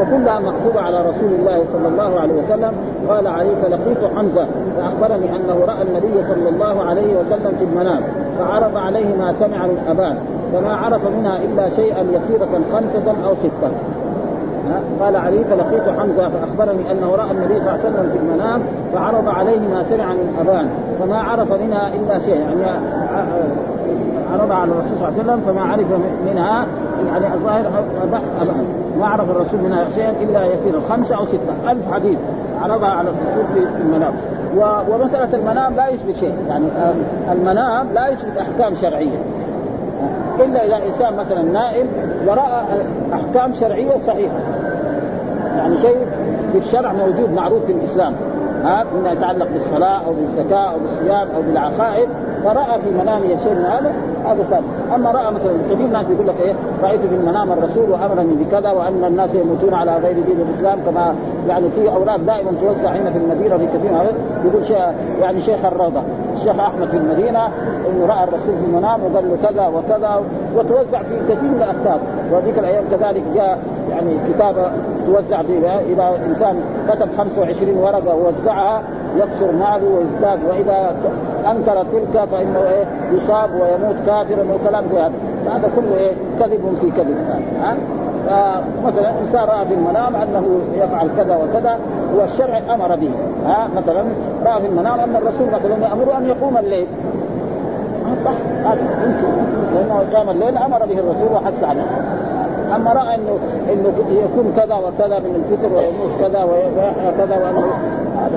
وكلها 0.00 0.38
مكتوبة 0.40 0.80
على 0.80 0.98
رسول 1.00 1.32
الله 1.38 1.64
صلى 1.72 1.88
الله 1.88 2.20
عليه 2.20 2.34
وسلم. 2.34 2.72
قال 3.08 3.26
علي 3.26 3.50
فلقيت 3.62 3.98
حمزة 4.16 4.46
فأخبرني 4.76 5.36
أنه 5.36 5.64
رأى 5.68 5.82
النبي 5.82 6.24
صلى 6.28 6.48
الله 6.48 6.84
عليه 6.84 7.16
وسلم 7.20 7.52
في 7.58 7.64
المنام 7.64 8.00
فعرض 8.38 8.76
عليه 8.76 9.16
ما 9.16 9.32
سمع 9.32 9.66
من 9.66 9.78
أبان 9.88 10.16
فما 10.52 10.76
عرف 10.76 11.02
منها 11.18 11.38
إلا 11.38 11.68
شيئا 11.68 12.02
يسيرة 12.12 12.48
خمسة 12.72 13.14
أو 13.26 13.34
ستة. 13.34 13.70
قال 15.00 15.16
علي 15.16 15.44
فلقيت 15.44 15.98
حمزة 15.98 16.28
فأخبرني 16.28 16.92
انه 16.92 17.14
راى 17.14 17.30
النبي 17.30 17.54
صلى 17.54 17.60
الله 17.60 17.70
عليه 17.70 17.80
وسلم 17.80 18.10
في 18.12 18.18
المنام 18.18 18.62
فعرض 18.92 19.28
عليه 19.28 19.60
ما 19.68 19.84
سمع 19.90 20.12
من 20.12 20.36
ابان 20.40 20.68
فما 21.00 21.18
عرف 21.18 21.52
منها 21.52 21.88
إلا 21.94 22.18
شيء 22.18 22.34
يعني 22.34 22.80
عرض 24.32 24.52
على 24.52 24.72
الرسول 24.72 24.98
صلى 24.98 25.08
الله 25.08 25.20
عليه 25.20 25.32
وسلم 25.32 25.40
فما 25.40 25.62
عرف 25.62 25.86
منها 26.26 26.66
يعني 27.06 27.34
الظاهر 27.34 27.70
ما 29.00 29.06
عرف 29.06 29.30
الرسول 29.30 29.60
منها 29.60 29.84
شيئا 29.94 30.10
إلا 30.10 30.44
يسير 30.44 30.80
خمسة 30.88 31.16
أو 31.16 31.24
ستة 31.24 31.70
ألف 31.70 31.92
حديث 31.92 32.18
عرضها 32.62 32.88
على 32.88 33.08
الرسول 33.08 33.44
في 33.54 33.82
المنام. 33.82 34.12
ومسألة 34.90 35.36
المنام 35.36 35.74
لا 35.74 35.88
يثبت 35.88 36.16
شيء 36.16 36.34
يعني 36.48 36.66
المنام 37.32 37.86
لا 37.94 38.08
يثبت 38.08 38.38
أحكام 38.38 38.74
شرعية. 38.74 39.18
إلا 40.40 40.64
إذا 40.64 40.86
إنسان 40.86 41.16
مثلا 41.16 41.42
نائم 41.42 41.86
وراى 42.26 42.64
أحكام 43.12 43.52
شرعية 43.54 43.98
صحيحة. 44.06 44.36
يعني 45.56 45.78
شيء 45.78 46.06
في 46.52 46.58
الشرع 46.58 46.92
موجود 46.92 47.30
معروف 47.30 47.64
في 47.64 47.72
الإسلام. 47.72 48.14
ها 48.64 48.84
مما 48.94 49.12
يتعلق 49.12 49.48
بالصلاة 49.52 50.06
أو 50.06 50.12
بالزكاة 50.12 50.70
أو 50.70 50.78
بالصيام 50.78 51.28
أو 51.36 51.42
بالعقائد 51.42 52.08
فراى 52.44 52.82
في 52.82 52.90
منامه 52.90 53.36
شيء 53.42 53.54
من 53.54 53.64
هذا 53.64 53.92
هذا 54.24 54.42
ثابت 54.50 54.64
أما 54.94 55.10
راى 55.10 55.32
مثلا 55.32 55.52
كثير 55.70 55.86
ناس 55.86 56.06
يقول 56.10 56.26
لك 56.28 56.34
إيه 56.40 56.54
رأيت 56.82 57.00
في 57.00 57.14
المنام 57.14 57.52
الرسول 57.52 57.90
وأمرني 57.90 58.34
بكذا 58.44 58.70
وأن 58.70 59.04
الناس 59.04 59.34
يموتون 59.34 59.74
على 59.74 59.96
غير 59.96 60.14
دين 60.14 60.40
الإسلام 60.40 60.78
كما 60.86 61.14
يعني 61.48 61.70
في 61.70 61.88
أوراق 61.88 62.16
دائما 62.16 62.50
توزع 62.60 62.90
هنا 62.90 63.10
في 63.10 63.18
المدينة 63.18 63.58
في 63.58 63.66
كثير 63.66 63.92
من 63.92 64.06
يقول 64.44 64.64
شيخ 64.64 64.78
يعني 65.20 65.40
شيخ 65.40 65.64
الروضة. 65.64 66.02
الشيخ 66.44 66.60
أحمد 66.60 66.88
في 66.88 66.96
المدينة 66.96 67.46
إنه 67.88 68.06
رأى 68.06 68.24
الرسول 68.24 68.54
في 68.60 68.64
المنام 68.66 69.00
وقال 69.04 69.24
له 69.28 69.48
كذا 69.48 69.66
وكذا 69.66 70.22
وتوزع 70.56 71.02
في 71.02 71.16
كثير 71.28 71.50
من 71.50 71.62
الأخبار. 71.62 72.00
وهذيك 72.32 72.58
الأيام 72.58 72.84
كذلك 72.90 73.22
جاء 73.34 73.58
يعني 73.90 74.18
كتابه 74.28 74.70
توزع 75.06 75.42
فيها 75.42 75.80
اذا 75.80 76.20
إنسان 76.26 76.60
كتب 76.88 77.08
25 77.18 77.78
ورقة 77.78 78.14
ووزعها 78.14 78.82
يكسر 79.16 79.52
ماله 79.52 79.88
ويزداد 79.96 80.38
وإذا 80.48 80.96
أنكر 81.50 81.84
تلك 81.92 82.24
فإنه 82.32 82.58
إيه؟ 82.58 82.84
يصاب 83.16 83.50
ويموت 83.54 83.96
كافرا 84.06 84.44
وكلام 84.54 84.84
زي 84.92 84.98
هذا. 84.98 85.12
هذا 85.46 85.70
كله 85.76 85.96
إيه؟ 85.96 86.12
كذب 86.40 86.76
في 86.80 86.90
كذب. 86.90 87.16
ها؟ 87.62 87.76
فمثلا 88.26 89.10
انسان 89.20 89.44
رأى 89.44 89.66
في 89.66 89.74
المنام 89.74 90.16
أنه 90.16 90.44
يفعل 90.74 91.08
كذا 91.16 91.36
وكذا 91.36 91.78
والشرع 92.16 92.60
أمر 92.74 92.96
به. 92.96 93.10
ها 93.46 93.68
مثلا 93.76 94.04
رأى 94.46 94.60
في 94.60 94.66
المنام 94.66 95.00
أن 95.00 95.16
الرسول 95.16 95.46
مثلا 95.52 95.86
يأمر 95.86 96.16
أن 96.16 96.26
يقوم 96.26 96.56
الليل. 96.56 96.86
صح. 98.24 98.30
هذا 98.64 98.80
يمكن. 98.80 99.28
لأنه 99.74 100.04
قام 100.14 100.30
الليل 100.30 100.56
أمر 100.58 100.78
به 100.78 100.98
الرسول 100.98 101.32
وحث 101.34 101.64
عليه. 101.64 101.86
أما 102.76 102.92
رأى 102.92 103.14
انه 103.14 103.38
إنه 103.72 103.92
يكون 104.10 104.52
كذا 104.56 104.74
وكذا 104.74 105.18
من 105.18 105.34
الفكر 105.34 105.72
ويموت 105.74 106.20
كذا 106.20 106.44
ويحيا 106.44 107.10
كذا 107.18 107.38
وانه 107.44 107.64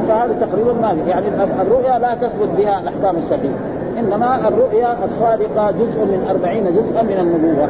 فهذا 0.08 0.34
تقريبا 0.41 0.74
ما 0.74 0.98
يعني 1.08 1.27
الرؤيا 1.62 2.00
لا 2.00 2.13
تثبت 2.13 2.50
بها 2.58 2.79
الأحكام 2.79 3.15
الشرعيه 3.17 3.56
إنما 4.00 4.48
الرؤيا 4.48 4.98
الصادقة 5.06 5.72
جزء 5.72 6.06
من 6.06 6.27
أربعين 6.29 6.63
جزءا 6.63 7.01
من 7.01 7.17
النبوة. 7.20 7.67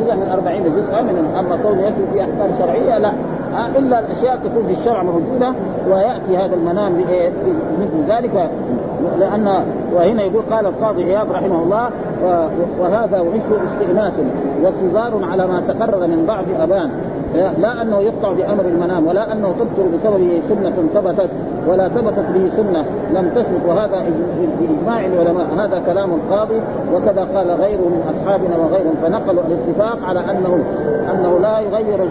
جزء 0.00 0.16
من 0.16 0.28
أربعين 0.32 0.62
جزءا 0.64 1.02
من 1.02 1.34
أما 1.38 1.56
كون 1.62 1.78
يثبت 1.78 2.08
في 2.12 2.20
أحكام 2.20 2.50
شرعية 2.58 2.98
لا. 2.98 3.12
ها 3.54 3.78
إلا 3.78 3.98
الأشياء 3.98 4.36
تكون 4.36 4.66
في 4.66 4.72
الشرع 4.72 5.02
موجودة 5.02 5.54
ويأتي 5.90 6.36
هذا 6.36 6.54
المنام 6.54 6.96
مثل 7.80 8.12
ذلك. 8.12 8.50
لأن 9.18 9.64
وهنا 9.94 10.22
يقول 10.22 10.42
قال 10.50 10.66
القاضي 10.66 11.04
عياض 11.04 11.32
رحمه 11.32 11.62
الله 11.62 11.90
وهذا 12.80 13.20
ومثله 13.20 13.60
استئناس 13.72 14.12
واعتذار 14.62 15.24
على 15.24 15.46
ما 15.46 15.62
تقرر 15.68 16.06
من 16.06 16.24
بعض 16.26 16.44
أبان. 16.60 16.90
لا 17.58 17.82
أنه 17.82 17.98
يقطع 17.98 18.32
بأمر 18.32 18.64
المنام 18.64 19.06
ولا 19.06 19.32
أنه 19.32 19.54
تبطل 19.58 19.88
بسببه 19.94 20.42
سنة 20.48 20.74
ثبتت. 20.94 21.30
ولا 21.66 21.88
ثبتت 21.88 22.24
به 22.34 22.50
سنة 22.56 22.84
لم 23.14 23.28
تثبت 23.28 23.60
وهذا 23.66 24.04
بإجماع 24.60 25.06
العلماء 25.06 25.46
هذا 25.56 25.82
كلام 25.86 26.10
القاضي 26.14 26.60
وكذا 26.92 27.28
قال 27.34 27.50
غيره 27.50 27.80
من 27.80 28.02
أصحابنا 28.10 28.56
وغيرهم 28.56 28.94
فنقلوا 29.02 29.42
الاتفاق 29.48 29.98
على 30.04 30.20
أنه 30.20 30.58
أنه 31.12 31.38
لا 31.38 31.58
يغير 31.58 32.08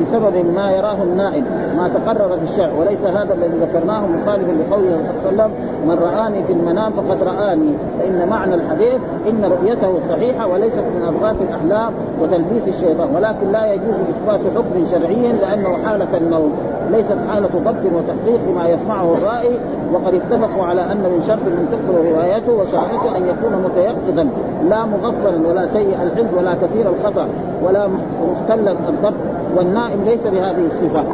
بسبب 0.00 0.54
ما 0.54 0.70
يراه 0.70 1.02
النائم 1.02 1.44
ما 1.76 1.88
تقرر 1.88 2.36
في 2.36 2.44
الشرع. 2.52 2.72
وليس 2.78 3.00
هذا 3.00 3.34
الذي 3.34 3.58
ذكرناه 3.60 4.00
مخالفا 4.06 4.52
لقوله 4.52 4.98
صلى 5.18 5.30
الله 5.30 5.42
عليه 5.42 5.52
وسلم 5.52 5.70
من 5.86 5.98
رآني 5.98 6.44
في 6.44 6.52
المنام 6.52 6.92
فقد 6.92 7.22
رآني 7.22 7.72
فإن 7.98 8.28
معنى 8.28 8.54
الحديث 8.54 8.98
إن 9.28 9.44
رؤيته 9.44 10.00
صحيحة 10.08 10.46
وليست 10.46 10.84
من 10.96 11.02
أضغاث 11.02 11.42
الأحلام 11.42 11.92
وتلبيس 12.20 12.68
الشيطان 12.68 13.14
ولكن 13.14 13.52
لا 13.52 13.72
يجوز 13.72 13.94
إثبات 14.10 14.40
حكم 14.56 14.86
شرعي 14.90 15.32
لأنه 15.32 15.76
حالة 15.84 16.16
النوم 16.16 16.52
ليست 16.90 17.16
حالة 17.30 17.48
ضبط 17.48 17.84
وتحقيق 17.94 18.40
لما 18.50 18.68
يسمعه 18.68 19.12
الرائي 19.14 19.58
وقد 19.92 20.14
اتفقوا 20.14 20.64
على 20.64 20.92
أن 20.92 20.98
من 20.98 21.24
شرط 21.28 21.42
من 21.42 21.68
تقبل 21.72 22.10
روايته 22.12 22.52
وشرعته 22.52 23.16
أن 23.16 23.28
يكون 23.28 23.62
متيقظا 23.62 24.28
لا 24.68 24.84
مغفلا 24.84 25.48
ولا 25.48 25.66
سيء 25.66 26.02
الحفظ 26.02 26.38
ولا 26.38 26.54
كثير 26.54 26.90
الخطأ 26.90 27.28
ولا 27.62 27.88
مختلا 28.32 28.72
الضبط 28.88 29.14
والنائم 29.56 30.04
ليس 30.04 30.26
بهذه 30.26 30.66
الصفة. 30.66 31.04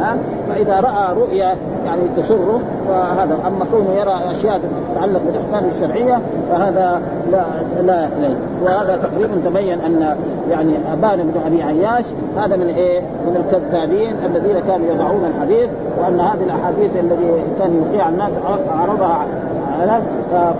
ها 0.00 0.16
فإذا 0.48 0.80
رأى 0.80 1.14
رؤيا 1.14 1.56
يعني 1.84 2.02
تسره 2.16 2.60
فهذا 2.88 3.38
أما 3.46 3.64
كونه 3.70 3.92
يرى 3.92 4.30
أشياء 4.30 4.60
تتعلق 4.94 5.20
بالأحكام 5.26 5.70
الشرعية 5.70 6.20
فهذا 6.50 7.02
لا 7.32 7.44
لا 7.82 8.08
لا 8.20 8.30
وهذا 8.62 8.96
تقريبا 8.96 9.40
تبين 9.44 9.80
أن 9.80 10.16
يعني 10.50 10.72
أبان 10.92 11.16
بن 11.22 11.40
أبي 11.46 11.62
عياش 11.62 12.04
هذا 12.36 12.56
من 12.56 12.66
إيه؟ 12.66 13.00
من 13.00 13.36
الكذابين 13.36 14.16
الذين 14.24 14.60
كانوا 14.68 14.86
يضعون 14.86 15.24
الحديث 15.24 15.70
وأن 15.98 16.20
هذه 16.20 16.44
الأحاديث 16.44 16.96
الذي 16.96 17.42
كان 17.58 17.82
يلقيها 17.82 18.08
الناس 18.08 18.32
عرضها 18.70 19.26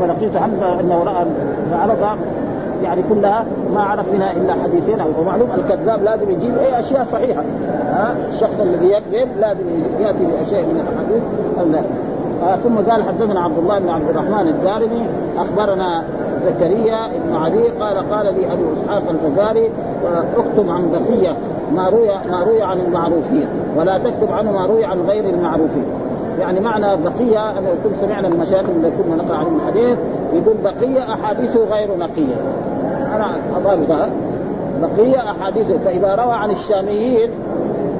فلقيت 0.00 0.36
حمزة 0.36 0.80
إنه 0.80 1.04
رأى 1.04 1.26
فعرضها 1.72 2.16
يعني 2.86 3.02
كلها 3.08 3.44
ما 3.74 3.82
عرف 3.82 4.12
منها 4.12 4.32
إلا 4.32 4.52
حديثين 4.52 4.98
ومعلوم 5.20 5.48
الكذاب 5.54 6.02
لازم 6.02 6.30
يجيب 6.30 6.58
أي 6.58 6.80
أشياء 6.80 7.06
صحيحة. 7.12 7.42
ها؟ 7.90 8.14
الشخص 8.32 8.60
الذي 8.60 8.86
يكذب 8.86 9.28
لازم 9.40 9.64
يأتي 9.98 10.24
بأشياء 10.24 10.62
من 10.62 10.80
الأحاديث 10.80 11.22
أو 11.58 11.66
آه 12.42 12.56
ثم 12.56 12.90
قال 12.90 13.02
حدثنا 13.02 13.40
عبد 13.40 13.58
الله 13.58 13.78
بن 13.78 13.88
عبد 13.88 14.08
الرحمن 14.08 14.48
الدارمي 14.48 15.06
أخبرنا 15.38 16.04
زكريا 16.46 17.08
بن 17.26 17.36
علي 17.36 17.68
قال 17.68 18.10
قال 18.10 18.34
لي 18.34 18.52
أبو 18.52 18.62
إسحاق 18.72 19.02
الفزاري 19.10 19.70
أكتب 20.36 20.70
عن 20.70 20.90
بقية 20.90 21.36
ما 21.74 21.88
روي 21.88 22.08
ما 22.30 22.44
روي 22.44 22.62
عن 22.62 22.80
المعروفين 22.80 23.46
ولا 23.76 23.98
تكتب 23.98 24.32
عنه 24.32 24.52
ما 24.52 24.66
روي 24.66 24.84
عن 24.84 25.00
غير 25.00 25.24
المعروفين. 25.24 25.84
يعني 26.40 26.60
معنى 26.60 26.96
بقية 26.96 27.58
أن 27.58 27.64
يكون 27.64 27.96
سمعنا 28.00 28.28
المشايخ 28.28 28.64
اللي 28.68 28.90
كنا 28.90 29.16
نقرأ 29.16 29.36
عليهم 29.36 29.56
الحديث 29.56 29.98
يقول 30.32 30.56
بقية 30.64 31.14
احاديثه 31.14 31.64
غير 31.64 31.98
نقيه 31.98 32.36
أنا 33.14 33.36
اضافها 33.56 34.10
بقية 34.82 35.30
احاديثه 35.30 35.78
فإذا 35.78 36.14
روى 36.14 36.34
عن 36.34 36.50
الشاميين 36.50 37.30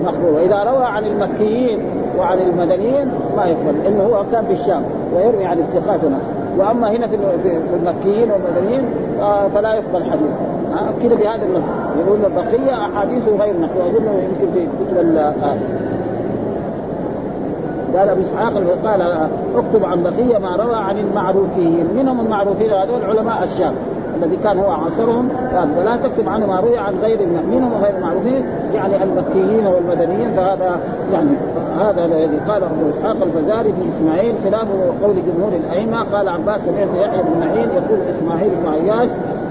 مقبول 0.04 0.32
وإذا 0.32 0.64
روى 0.64 0.84
عن 0.84 1.04
المكيين 1.04 1.78
وعن 2.18 2.38
المدنيين 2.38 3.10
ما 3.36 3.44
يقبل 3.44 3.78
لأنه 3.84 4.02
هو 4.02 4.24
كان 4.32 4.44
في 4.44 4.52
الشام 4.52 4.82
ويروي 5.14 5.44
عن 5.44 5.58
الثقات 5.58 6.04
هنا 6.04 6.18
وأما 6.58 6.90
هنا 6.90 7.06
في 7.06 7.16
المكيين 7.74 8.30
والمدنيين 8.30 8.84
آه، 9.20 9.48
فلا 9.48 9.74
يقبل 9.74 10.10
حديث. 10.10 10.30
آه، 10.72 11.02
كده 11.02 11.14
بهذا 11.16 11.42
اللفظ 11.42 11.68
يقول 11.98 12.18
بقية 12.36 12.74
احاديثه 12.74 13.36
غير 13.36 13.60
نقيه 13.60 13.82
واظن 13.84 14.04
يمكن 14.04 14.52
في 14.54 14.66
كتب 14.66 15.00
قال 17.96 18.08
أبو 18.08 18.20
إسحاق 18.22 18.52
قال 18.84 19.28
اكتب 19.56 19.84
عن 19.84 20.02
بقية 20.02 20.38
ما 20.38 20.56
روى 20.56 20.76
عن 20.76 20.98
المعروفين. 20.98 21.86
منهم 21.96 22.20
المعروفين 22.20 22.70
هذول 22.70 23.04
علماء 23.04 23.44
الشام 23.44 23.74
الذي 24.22 24.36
كان 24.36 24.58
هو 24.58 24.70
عاصرهم 24.70 25.28
قال 25.56 25.68
ولا 25.78 25.96
تكتب 25.96 26.28
عنه 26.28 26.46
ما 26.46 26.60
روي 26.60 26.78
عن 26.78 26.94
غير 27.02 27.18
منهم 27.50 27.72
وغير 27.72 27.96
المعروفين 27.96 28.46
يعني 28.74 29.02
المكيين 29.02 29.66
والمدنيين 29.66 30.32
فهذا 30.32 30.80
يعني 31.12 31.30
هذا 31.80 32.04
الذي 32.04 32.36
قال 32.48 32.62
أبو 32.62 32.90
إسحاق 32.90 33.16
الفزاري 33.22 33.72
في 33.72 33.88
إسماعيل 33.88 34.34
خلاف 34.44 34.68
قول 35.02 35.14
جمهور 35.26 35.52
الأئمة 35.52 36.02
قال 36.02 36.28
عباس 36.28 36.60
سمعت 36.60 36.88
يحيى 36.94 37.22
بن 37.22 37.40
معين 37.40 37.70
يقول 37.70 37.98
إسماعيل 38.18 38.50
بن 38.50 38.68
عياش 38.68 39.10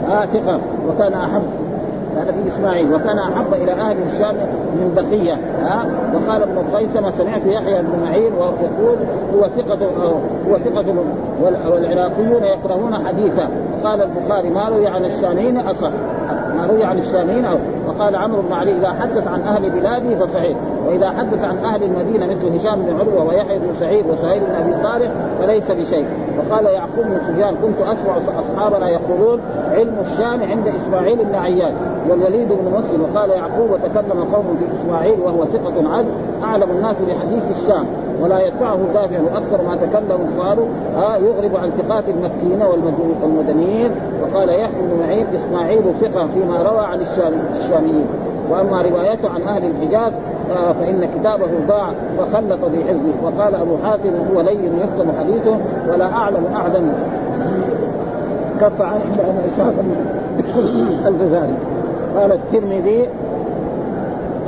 آه 0.09 0.25
ثقة 0.25 0.59
وكان 0.89 1.13
أحب 1.13 1.43
هذا 2.17 2.31
في 2.31 2.47
إسماعيل 2.47 2.93
وكان 2.93 3.19
أحب 3.19 3.53
إلى 3.53 3.71
أهل 3.71 3.97
الشام 4.13 4.35
من 4.75 4.93
بقية 4.95 5.33
ها؟ 5.61 5.85
وقال 6.13 6.41
ابن 6.41 6.63
خيثمه 6.73 7.09
سمعت 7.09 7.45
يحيى 7.45 7.81
بن 7.81 8.03
معين 8.03 8.33
ويقول 8.33 8.97
هو 9.35 9.47
ثقة 9.47 9.85
هو 10.49 10.57
ثقة 10.57 10.95
والعراقيون 11.41 12.43
يكرهون 12.43 13.07
حديثا 13.07 13.49
قال 13.83 14.01
البخاري 14.01 14.49
ما 14.49 14.69
روي 14.69 14.87
عن 14.87 15.05
الشاميين 15.05 15.57
اصح 15.57 15.91
ما 16.55 16.67
روي 16.69 16.83
عن 16.83 16.97
الشاميين 16.97 17.45
وقال 17.87 18.15
عمرو 18.15 18.41
بن 18.41 18.53
علي 18.53 18.77
إذا 18.77 18.93
حدث 18.93 19.27
عن 19.27 19.41
أهل 19.41 19.69
بلاده 19.69 20.25
فصحيح. 20.25 20.57
وإذا 20.87 21.09
حدث 21.09 21.43
عن 21.43 21.57
أهل 21.57 21.83
المدينة 21.83 22.25
مثل 22.25 22.55
هشام 22.57 22.81
بن 22.81 22.99
عروة 22.99 23.27
ويحيى 23.27 23.59
بن 23.59 23.75
سعيد 23.79 24.05
وسهيل 24.09 24.39
بن 24.39 24.55
أبي 24.55 24.83
صالح 24.83 25.11
فليس 25.39 25.71
بشيء. 25.71 26.05
وقال 26.37 26.65
يعقوب 26.65 27.05
بن 27.05 27.19
سفيان 27.19 27.55
كنت 27.55 27.81
أسمع 27.81 28.17
اصحابنا 28.39 28.89
يقولون 28.89 29.41
علم 29.71 29.95
الشام 29.99 30.43
عند 30.43 30.67
إسماعيل 30.67 31.25
بن 31.25 31.35
عياد 31.35 31.73
والوليد 32.09 32.47
بن 32.47 32.71
مسلم. 32.77 33.01
وقال 33.01 33.29
يعقوب 33.29 33.71
وتكلم 33.71 34.23
قوم 34.33 34.57
في 34.59 34.65
إسماعيل 34.75 35.19
وهو 35.19 35.45
ثقة 35.45 35.95
عدل 35.97 36.11
أعلم 36.43 36.71
الناس 36.71 36.95
بحديث 37.01 37.43
الشام 37.61 37.85
ولا 38.21 38.47
يدفعه 38.47 38.79
دافع 38.93 39.19
وأكثر 39.21 39.61
ما 39.61 39.75
تكلموا 39.75 40.27
قالوا 40.39 40.65
آه 40.97 41.17
يغرب 41.17 41.55
عن 41.55 41.69
ثقات 41.69 42.03
المكيين 42.09 42.61
والمدنيين. 43.23 43.91
وقال 44.21 44.49
يحيى 44.49 44.81
بن 44.81 45.03
معين 45.03 45.25
إسماعيل 45.35 45.83
ثقة 45.99 46.27
فيما 46.27 46.63
روى 46.63 46.85
عن 46.85 46.99
الشاميين. 47.57 48.05
وأما 48.51 48.81
روايته 48.81 49.29
عن 49.29 49.41
أهل 49.41 49.65
الحجاز 49.65 50.13
آه 50.51 50.73
فإن 50.73 51.07
كتابه 51.15 51.47
ضاع 51.67 51.89
وخلط 52.19 52.65
في 52.65 52.83
حزبه. 52.83 53.13
وقال 53.23 53.55
أبو 53.55 53.77
حاتم 53.83 54.09
هو 54.33 54.41
لين 54.41 54.79
يكتب 54.79 55.07
حديثه 55.19 55.57
ولا 55.91 56.05
أعلم 56.13 56.45
اعلم 56.55 56.93
كف 58.61 58.81
عن 58.81 58.99
الا 59.01 59.23
ان 59.23 59.37
إسحاق 59.53 59.73
الفزاري. 61.07 61.53
قال 62.17 62.31
الترمذي 62.31 63.09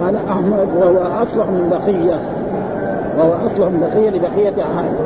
قال 0.01 0.15
أحمد 0.15 0.67
وهو 0.77 1.21
أصلح 1.21 1.45
من 1.45 1.69
بقية. 1.69 2.19
وهو 3.17 3.45
أصلح 3.45 3.67
من 3.67 3.79
بقية 3.79 4.09
لبقية 4.09 4.53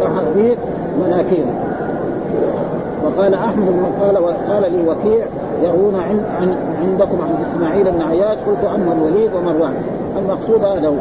أحاديث 0.05 0.57
مناكير. 0.99 1.45
وقال 3.05 3.33
أحمد 3.33 3.73
قال 4.01 4.17
قال 4.49 4.71
لي 4.71 4.89
وكيع 4.89 5.25
يروون 5.61 5.95
عن, 5.95 6.25
عن 6.41 6.55
عندكم 6.81 7.21
عن 7.21 7.43
إسماعيل 7.49 7.91
بن 7.91 8.01
عياش 8.01 8.37
قلت 8.37 8.63
أما 8.75 8.93
الوليد 8.93 9.33
ومروان. 9.33 9.73
المقصود 10.17 10.63
هذا 10.63 10.87
هو. 10.87 10.93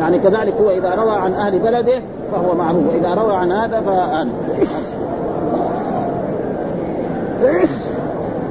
يعني 0.00 0.18
كذلك 0.18 0.54
هو 0.60 0.70
إذا 0.70 0.94
روى 0.94 1.14
عن 1.14 1.32
أهل 1.32 1.58
بلده 1.58 2.02
فهو 2.32 2.54
معروف 2.54 2.82
وإذا 2.88 3.14
روى 3.14 3.34
عن 3.34 3.52
هذا 3.52 3.80
فهذا 3.80 4.28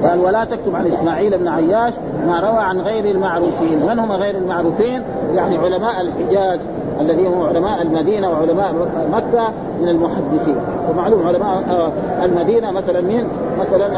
قال 0.03 0.20
ولا 0.20 0.46
تكتب 0.46 0.75
عن 0.75 0.88
إسماعيل 0.88 1.38
بن 1.38 1.48
عياش 1.48 1.93
ما 2.27 2.39
روى 2.39 2.60
عن 2.60 2.82
غير 2.82 3.05
المعروفين، 3.05 3.86
من 3.88 4.00
هم 4.00 4.12
غير 4.12 4.38
المعروفين؟ 4.38 5.01
يعني 5.36 5.58
علماء 5.58 6.01
الحجاز 6.01 6.60
الذين 7.01 7.27
هم 7.27 7.41
علماء 7.41 7.82
المدينة 7.82 8.29
وعلماء 8.29 8.74
مكة 9.12 9.53
من 9.82 9.89
المحدثين، 9.89 10.55
ومعلوم 10.89 11.27
علماء 11.27 11.91
المدينة 12.24 12.72
مثلا 12.72 13.01
مين؟ 13.01 13.27
مثلا 13.60 13.98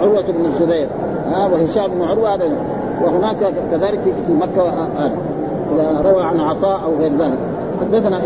عروة 0.00 0.22
بن 0.22 0.46
الزبير 0.46 0.88
وهشام 1.52 1.90
بن 1.90 2.02
هذا 2.26 2.44
وهناك 3.04 3.36
كذلك 3.70 4.00
في 4.00 4.32
مكة 4.32 4.72
إذا 5.74 6.10
روى 6.10 6.22
عن 6.22 6.40
عطاء 6.40 6.80
أو 6.84 6.94
غير 7.00 7.12
ذلك. 7.18 7.38
حدثنا 7.80 8.20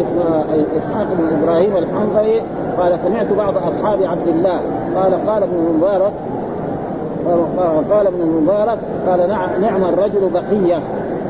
إسحاق 0.76 1.06
بن 1.18 1.42
إبراهيم 1.42 1.76
الحنظلي 1.76 2.40
قال 2.78 2.98
سمعت 3.04 3.32
بعض 3.32 3.56
أصحاب 3.56 4.02
عبد 4.02 4.28
الله 4.28 4.60
قال 4.96 5.26
قال 5.28 5.42
ابن 5.42 5.66
المبارك 5.68 6.12
قال 7.90 8.06
ابن 8.06 8.20
المبارك 8.20 8.78
قال 9.08 9.28
نعم 9.60 9.84
الرجل 9.84 10.30
بقية 10.34 10.78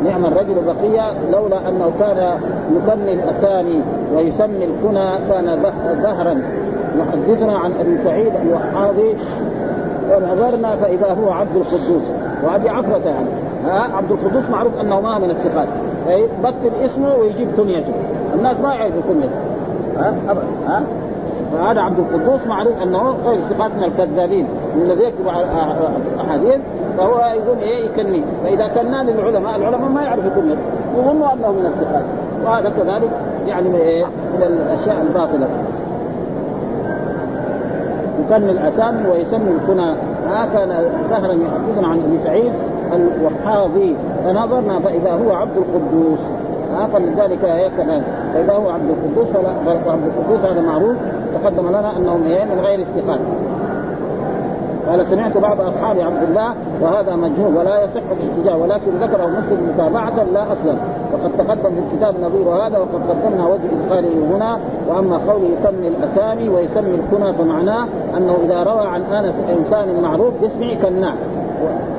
نعم 0.05 0.25
الرجل 0.25 0.55
بقية 0.67 1.13
لولا 1.33 1.69
أنه 1.69 1.93
كان 2.01 2.39
يكمل 2.77 3.09
الاسامي 3.09 3.83
ويسمي 4.17 4.65
الكنى 4.65 5.19
كان 5.29 5.63
ظهرا 6.03 6.43
يحدثنا 6.99 7.59
عن 7.59 7.73
أبي 7.81 7.99
سعيد 8.05 8.33
الوحاضي 8.43 9.17
ونظرنا 10.11 10.77
فإذا 10.77 11.17
هو 11.23 11.31
عبد 11.31 11.57
القدوس. 11.57 12.03
وهذه 12.45 12.71
عفرة 12.71 13.03
يعني. 13.05 13.29
ها؟ 13.67 13.97
عبد 13.97 14.11
القدوس 14.11 14.51
معروف 14.51 14.81
انه 14.81 15.01
ما 15.01 15.19
من 15.19 15.31
الثقات. 15.31 15.69
بكتب 16.43 16.73
اسمه 16.85 17.15
ويجيب 17.17 17.49
كنيته. 17.57 17.93
الناس 18.35 18.61
ما 18.61 18.75
يعرفوا 18.75 19.01
كنيته. 19.09 19.39
ها؟ 19.99 20.15
أبدا. 20.29 20.47
ها؟ 20.69 20.83
فهذا 21.53 21.81
عبد 21.81 21.99
القدوس 21.99 22.47
معروف 22.47 22.83
أنه 22.83 23.17
غير 23.27 23.41
ثقات 23.41 23.71
من 23.77 23.85
الكذابين. 23.85 24.47
من 24.77 24.83
الذي 24.83 25.05
يكتب 25.05 25.29
احاديث 26.21 26.61
فهو 26.99 27.19
يقول 27.19 27.59
إيه 27.63 27.85
يكني. 27.85 28.23
فإذا 28.45 28.67
كنا 28.67 29.03
للعلماء 29.03 29.57
العلماء 29.57 29.89
ما 29.89 30.03
يعرفوا 30.03 30.31
كنيته. 30.31 30.61
يظنوا 30.99 31.33
أنه 31.33 31.51
من 31.53 31.67
الثقات. 31.67 32.05
وهذا 32.45 32.69
كذلك 32.69 33.11
يعني 33.47 33.69
من 33.69 34.43
الأشياء 34.43 35.03
الباطلة. 35.03 35.49
يكن 38.25 38.49
الاسامي 38.49 39.09
ويسمي 39.11 39.51
الكنى 39.51 39.95
ها 40.27 40.47
كان 40.53 40.69
ظهرا 41.11 41.33
يحدثنا 41.33 41.89
عن 41.89 41.99
أبي 41.99 42.19
سعيد 42.25 42.53
الوحاضي 42.93 43.97
فنظرنا 44.25 44.79
فإذا 44.79 45.11
هو 45.11 45.33
عبد 45.33 45.57
القدوس. 45.57 46.19
ها 46.75 46.87
فلذلك 46.87 47.45
هكذا 47.45 48.03
فإذا 48.35 48.53
هو 48.53 48.71
عبد 48.71 48.91
القدوس 48.91 49.29
فلا 49.29 49.49
عبد 49.93 50.03
القدوس 50.19 50.45
هذا 50.45 50.61
معروف. 50.61 50.97
تقدم 51.43 51.69
لنا 51.69 51.97
أنه 51.97 52.17
من 52.17 52.61
غير 52.61 52.79
الثقات 52.79 53.21
قال 54.89 55.07
سمعت 55.07 55.37
بعض 55.37 55.61
أصحاب 55.61 56.01
عبد 56.01 56.23
الله 56.29 56.55
وهذا 56.81 57.17
مجهول 57.17 57.57
ولا 57.57 57.85
يصح 57.85 58.03
الاحتجاج 58.11 58.63
ولكن 58.63 58.91
ذكره 59.01 59.27
مسلم 59.27 59.73
متابعة 59.75 60.25
لا 60.33 60.53
أصلا. 60.53 60.77
وقد 61.13 61.31
تقدم 61.39 61.71
في 61.71 61.81
الكتاب 61.93 62.15
نظير 62.23 62.49
هذا 62.49 62.79
وقد 62.79 63.01
قدمنا 63.11 63.47
وجه 63.47 63.69
ادخاله 63.83 64.37
هنا. 64.37 64.59
وأما 64.89 65.17
قوله 65.17 65.49
يسمي 65.61 65.89
الأسامي 65.89 66.49
ويسمي 66.49 66.95
الكنى 66.95 67.33
فمعناه 67.33 67.87
أنه 68.17 68.37
إذا 68.45 68.63
روى 68.63 68.87
عن 68.87 69.03
آنس 69.03 69.35
إنسان 69.59 70.03
معروف 70.03 70.35
باسمه 70.43 70.75
كناه 70.75 71.15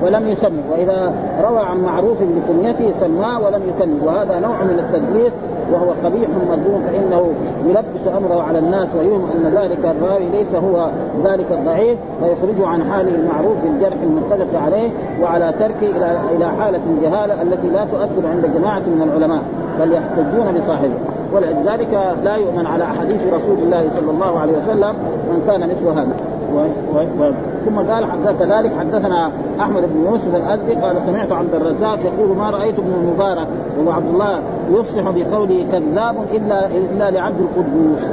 ولم 0.04 0.28
يسمي 0.28 0.62
وإذا 0.72 1.14
روى 1.44 1.60
عن 1.60 1.84
معروف 1.84 2.18
بكنيته 2.22 2.94
سماه 3.00 3.42
ولم 3.42 3.62
يكن. 3.68 4.08
وهذا 4.08 4.40
نوع 4.40 4.64
من 4.64 4.80
التدليس 4.80 5.34
وهو 5.72 5.92
قبيح 6.06 6.30
مذموم 6.30 6.84
فإنه 6.88 7.34
يلبس 7.66 8.18
أمره 8.18 8.44
على 8.44 8.60
الناس 8.60 8.88
ويوهم 9.00 9.30
أن 9.36 9.54
ذلك 9.56 9.86
الراوي 9.86 10.30
ليس 10.30 10.56
هو 10.56 10.90
ذلك 11.24 11.52
الضعيف 11.52 12.00
فيخرجه 12.20 12.68
عن 12.68 12.92
حاله 12.92 13.16
المعروف 13.16 13.58
بالجرح 13.64 13.98
المتفق 14.04 14.62
عليه 14.62 14.90
وعلى 15.22 15.54
تركه 15.60 15.98
إلى 15.98 16.18
إلى 16.36 16.50
حالة 16.50 16.80
الجهالة 16.90 17.42
التي 17.42 17.68
لا 17.68 17.86
تؤثر 17.86 18.28
عند 18.28 18.46
جماعة 18.58 18.80
من 18.80 19.02
العلماء 19.02 19.42
بل 19.80 19.94
يحتجون 19.94 20.58
بصاحبه. 20.58 21.13
ولذلك 21.34 22.16
لا 22.24 22.36
يؤمن 22.36 22.68
على 22.68 22.84
أحاديث 22.84 23.34
رسول 23.34 23.58
الله 23.58 23.90
صلى 23.90 24.12
الله 24.12 24.40
عليه 24.40 24.54
وسلم 24.58 24.96
من 25.32 25.44
كان 25.48 25.70
مثل 25.70 25.88
هذا. 25.88 26.16
و... 26.54 26.58
و... 26.58 27.02
و... 27.20 27.32
ثم 27.66 27.92
قال 27.92 28.08
كذلك 28.40 28.72
حدثنا 28.80 29.32
أحمد 29.60 29.84
بن 29.94 30.06
يوسف 30.06 30.36
الأزدي 30.36 30.74
قال 30.74 30.96
سمعت 31.06 31.32
عبد 31.32 31.56
الرزاق 31.56 32.00
يقول 32.00 32.38
ما 32.38 32.50
رأيت 32.50 32.80
ابن 32.80 32.94
المبارك 32.94 33.48
وهو 33.80 33.92
عبد 33.92 34.08
الله 34.14 34.40
يصلح 34.72 35.10
بقوله 35.10 35.66
كذاب 35.72 36.16
الا 36.32 36.68
إلا 36.68 37.12
لعبد 37.12 37.40
القدوس. 37.40 38.04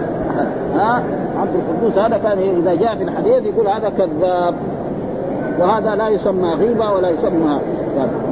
ها؟ 0.74 1.02
عبد 1.40 1.54
القدوس 1.54 1.98
هذا 1.98 2.18
كان 2.18 2.38
إذا 2.38 2.74
جاء 2.74 2.96
في 2.96 3.04
الحديث 3.04 3.54
يقول 3.54 3.68
هذا 3.68 3.92
كذاب. 3.98 4.54
وهذا 5.60 5.94
لا 5.94 6.08
يسمى 6.08 6.48
غيبة 6.48 6.90
ولا 6.90 7.10
يسمى 7.10 7.60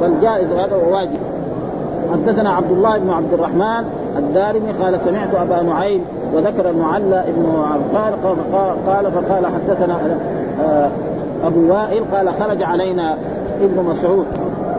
بل 0.01 0.19
جائز 0.21 0.51
هذا 0.51 0.75
وواجب 0.75 1.19
حدثنا 2.11 2.49
عبد 2.49 2.71
الله 2.71 2.97
بن 2.97 3.09
عبد 3.09 3.33
الرحمن 3.33 3.85
الدارمي 4.17 4.71
قال 4.71 4.99
سمعت 4.99 5.35
أبا 5.35 5.61
نعيم 5.61 6.01
وذكر 6.33 6.69
المعلى 6.69 7.23
ابن 7.27 7.45
عفان 7.45 8.13
قال 8.87 9.11
فقال 9.11 9.45
حدثنا 9.45 9.97
آه، 10.63 10.89
أبو 11.43 11.73
وائل 11.73 12.03
قال 12.13 12.29
خرج 12.33 12.63
علينا 12.63 13.17
ابن 13.61 13.83
مسعود 13.89 14.25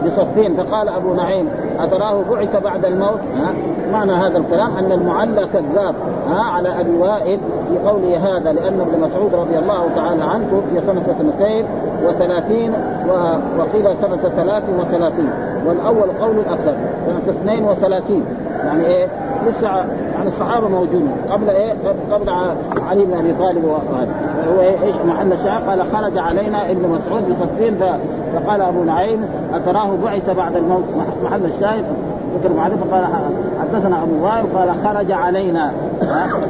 بصفين 0.05 0.53
فقال 0.53 0.89
أبو 0.89 1.13
نعيم 1.13 1.49
أتراه 1.79 2.23
بعث 2.31 2.63
بعد 2.63 2.85
الموت؟ 2.85 3.19
ها؟ 3.37 3.53
معنى 3.91 4.11
هذا 4.11 4.37
الكلام 4.37 4.77
أن 4.77 4.91
المعلى 4.91 5.47
كذاب 5.53 5.95
ها؟ 6.29 6.41
على 6.41 6.79
أبي 6.79 6.97
وائل 6.97 7.39
في 7.69 7.89
قوله 7.89 8.17
هذا 8.17 8.53
لأن 8.53 8.81
ابن 8.81 8.99
مسعود 9.01 9.35
رضي 9.35 9.57
الله 9.57 9.87
تعالى 9.95 10.23
عنه 10.23 10.45
توفي 10.51 10.85
سنة 10.85 11.01
اثنتين 11.01 11.65
وثلاثين 12.05 12.73
وقيل 13.59 13.97
سنة 14.01 14.29
ثلاث 14.35 14.63
وثلاثين. 14.79 15.29
والأول 15.65 16.11
قول 16.21 16.39
الأكثر. 16.39 16.75
سنة 17.05 17.21
اثنين 17.29 17.65
وثلاثين. 17.65 18.25
يعني 18.65 18.85
إيه؟ 18.85 19.07
لسه 19.47 19.67
يعني 20.13 20.27
الصحابة 20.27 20.67
موجودين. 20.67 21.11
قبل 21.29 21.49
إيه؟ 21.49 21.73
قبل 22.11 22.29
علي 22.89 23.05
بن 23.05 23.13
أبي 23.13 23.33
طالب 23.33 23.63
وهذا. 23.65 24.09
هو 24.55 24.61
إيه؟ 24.61 24.83
إيش؟ 24.83 24.95
محل 25.07 25.33
الشاهد 25.33 25.69
قال 25.69 25.83
خرج 25.93 26.17
علينا 26.17 26.71
ابن 26.71 26.89
مسعود 26.89 27.29
بصفين 27.29 27.75
فقال 28.33 28.61
أبو 28.61 28.83
نعيم 28.83 29.25
أتراه 29.53 29.89
بعث 30.03 30.29
بعد 30.29 30.55
الموت. 30.55 30.83
محل 31.23 31.45
الشاهد 31.45 31.85
ذكر 32.39 32.53
معرفة 32.53 32.85
فقال 32.91 33.05
حدثنا 33.61 34.03
أبو 34.03 34.25
وائل. 34.25 34.45
قال 34.57 34.71
خرج 34.85 35.11
علينا. 35.11 35.71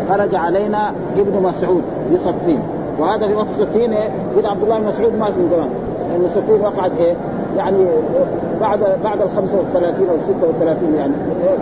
خرج 0.09 0.35
علينا 0.35 0.93
ابن 1.17 1.43
مسعود 1.43 1.83
بصفين 2.13 2.59
وهذا 2.99 3.27
في 3.27 3.35
وقت 3.35 3.47
صفين 3.59 3.93
إيه؟ 3.93 4.09
عبد 4.45 4.63
الله 4.63 4.79
بن 4.79 4.87
مسعود 4.87 5.15
مات 5.15 5.33
من 5.33 5.49
زمان. 5.51 5.69
لأن 6.09 6.29
صفين 6.35 6.61
وقعت 6.61 6.91
إيه؟ 6.99 7.15
يعني 7.57 7.85
بعد 8.61 8.79
بعد 9.03 9.21
ال 9.21 9.29
35 9.35 10.09
أو 10.09 10.15
36 10.19 10.95
يعني 10.95 11.13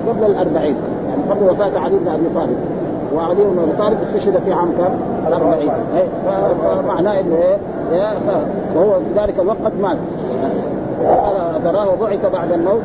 قبل 0.10 0.26
ال 0.26 0.36
40 0.36 0.56
يعني 0.64 0.76
قبل 1.30 1.50
وفاة 1.50 1.80
علي 1.80 1.98
بن 1.98 2.08
أبي 2.08 2.26
طالب. 2.36 2.58
وعلي 3.16 3.44
بن 3.44 3.60
أبي 3.60 3.72
طالب 3.78 3.98
استشهد 4.02 4.38
في 4.46 4.54
عام 4.54 4.72
كم؟ 4.72 4.94
ال 5.28 5.34
40 5.34 5.70
فمعناه 6.26 7.20
إنه 7.20 7.36
إيه 7.36 7.58
وهو 8.76 9.00
في 9.00 9.22
ذلك 9.22 9.40
الوقت 9.40 9.74
مات. 9.82 9.98
قال 11.08 11.64
تراه 11.64 11.96
بعث 11.96 12.26
بعد 12.34 12.52
الموت. 12.52 12.82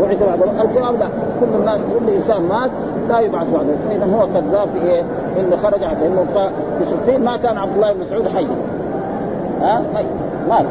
بعث 0.00 0.22
بعد 0.22 0.42
الجواب 0.42 0.94
لا 1.00 1.08
كل 1.40 1.46
الناس 1.60 1.80
كل 1.98 2.12
إنسان 2.12 2.42
مات 2.42 2.70
لا 3.08 3.20
يبعث 3.20 3.50
بعد 3.50 3.66
اذا 3.90 4.04
هو 4.16 4.26
كذاب 4.26 4.68
في 4.74 4.90
إيه؟ 4.90 5.02
إنه 5.40 5.56
خرج 5.56 5.80
لأنه 5.80 6.26
في 6.78 6.84
صفين 6.84 7.24
ما 7.24 7.36
كان 7.36 7.58
عبد 7.58 7.74
الله 7.74 7.92
بن 7.92 8.00
مسعود 8.00 8.28
حي. 8.28 8.46
ها؟ 9.62 9.82
حي 9.94 10.04
مات 10.48 10.66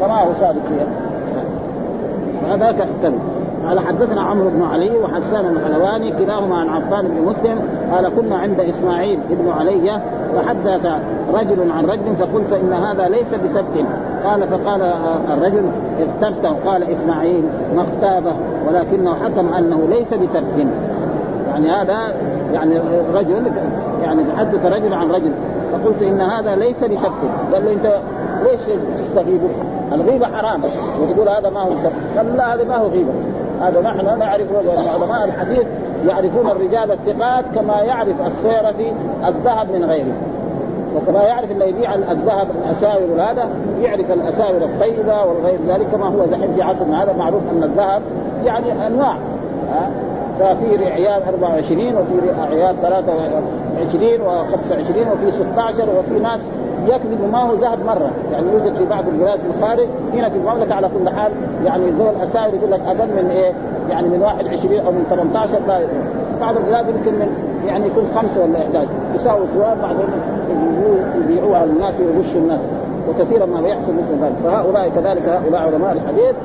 فما 0.00 0.22
هو 0.22 0.32
صادق 0.32 0.60
فيه 0.68 0.86
هذا 2.54 2.72
كذب 3.02 3.20
قال 3.66 3.80
حدثنا 3.80 4.20
عمرو 4.20 4.50
بن 4.50 4.62
علي 4.62 4.90
وحسان 4.96 5.46
الحلواني 5.46 6.12
كلاهما 6.12 6.56
عن 6.56 6.68
عفان 6.68 7.08
بن 7.08 7.22
مسلم 7.22 7.58
قال 7.92 8.08
كنا 8.16 8.36
عند 8.36 8.60
إسماعيل 8.60 9.18
بن 9.30 9.50
علي 9.50 10.00
فحدث 10.36 10.86
رجل 11.34 11.72
عن 11.72 11.84
رجل 11.84 12.16
فقلت 12.16 12.52
إن 12.52 12.72
هذا 12.72 13.08
ليس 13.08 13.26
بسبت. 13.44 13.86
قال 14.24 14.48
فقال 14.48 14.82
الرجل 15.32 15.64
اغتبته. 16.00 16.56
قال 16.66 16.82
إسماعيل 16.82 17.44
ما 17.76 17.82
اغتابه 17.82 18.32
ولكنه 18.68 19.14
حكم 19.14 19.54
أنه 19.54 19.88
ليس 19.88 20.08
بسبت. 20.08 20.66
يعني 21.50 21.70
هذا 21.70 21.98
يعني 22.52 22.78
رجل 23.14 23.52
يعني 24.02 24.24
تحدث 24.24 24.66
رجل 24.66 24.94
عن 24.94 25.10
رجل. 25.10 25.32
فقلت 25.82 26.02
إن 26.02 26.20
هذا 26.20 26.56
ليس 26.56 26.76
بسبت 26.76 27.20
قال 27.52 27.64
له 27.64 27.72
أنت 27.72 28.00
ليش 28.42 28.78
تستغيبه؟ 28.98 29.48
الغيبة 29.92 30.26
حرام. 30.26 30.60
وتقول 31.00 31.28
هذا 31.28 31.50
ما 31.50 31.60
هو 31.60 31.70
سبت 31.82 32.16
قال 32.16 32.36
لا 32.36 32.54
هذا 32.54 32.64
ما 32.64 32.76
هو 32.76 32.86
غيبة. 32.86 33.12
هذا 33.60 33.80
نحن 33.80 34.18
نعرف 34.18 34.48
علماء 34.94 35.24
الحديث 35.24 35.66
يعرفون 36.06 36.50
الرجال 36.50 36.90
الثقات 36.92 37.44
كما 37.54 37.82
يعرف 37.82 38.26
السيرة 38.26 38.94
الذهب 39.28 39.70
من 39.70 39.84
غيره. 39.84 40.12
وكما 40.96 41.22
يعرف 41.22 41.50
اللي 41.50 41.68
يبيع 41.68 41.94
الذهب 41.94 42.48
الأساور 42.50 43.10
وهذا 43.16 43.48
يعرف 43.82 44.12
الأساور 44.12 44.56
الطيبة 44.56 45.24
والغير 45.24 45.58
ذلك 45.68 45.86
كما 45.92 46.06
هو 46.06 46.24
دحين 46.26 46.52
في 46.54 46.62
عصرنا 46.62 47.02
هذا 47.02 47.12
معروف 47.12 47.42
أن 47.52 47.62
الذهب 47.62 48.02
يعني 48.44 48.86
أنواع. 48.86 49.16
ففي 50.40 50.86
عيار 50.86 51.22
24 51.28 51.96
وفي 51.96 52.30
عيار 52.50 52.74
23 52.82 54.18
و25 54.18 55.12
وفي 55.12 55.32
16 55.32 55.88
وفي 55.98 56.18
ناس 56.18 56.40
يكذب 56.86 57.30
ما 57.32 57.42
هو 57.42 57.54
ذهب 57.54 57.84
مرة. 57.86 58.10
يعني 58.32 58.52
يوجد 58.52 58.74
في 58.74 58.84
بعض 58.84 59.08
البلاد 59.08 59.40
في 59.40 59.46
الخارج 59.58 59.86
هنا 60.14 60.28
في 60.28 60.36
المملكة 60.36 60.74
على 60.74 60.88
كل 60.88 61.08
حال 61.08 61.32
يعني 61.64 61.90
ذو 61.90 62.10
الاساور 62.10 62.54
يقول 62.54 62.70
لك 62.70 62.80
أقل 62.86 63.08
من 63.08 63.30
إيه؟ 63.30 63.52
يعني 63.90 64.08
من 64.08 64.22
21 64.22 64.80
أو 64.80 64.92
من 64.92 65.04
18 65.10 65.58
لا 65.68 65.80
بعض 66.40 66.56
البلاد 66.56 66.88
يمكن 66.88 67.12
من 67.12 67.28
يعني 67.66 67.86
يكون 67.86 68.04
خمسة 68.16 68.44
ولا 68.44 68.58
11 68.58 68.88
يساوي 69.14 69.46
سواء 69.54 69.78
بعضهم 69.82 70.08
يبيعوها 71.20 71.66
للناس 71.66 71.94
ويغشوا 72.00 72.40
الناس 72.40 72.60
وكثيرا 73.08 73.46
ما 73.46 73.68
يحصل 73.68 73.92
مثل 73.92 74.24
ذلك. 74.24 74.34
فهؤلاء 74.44 74.88
كذلك 74.88 75.28
هؤلاء 75.28 75.60
علماء 75.60 75.92
الحديث 75.92 76.36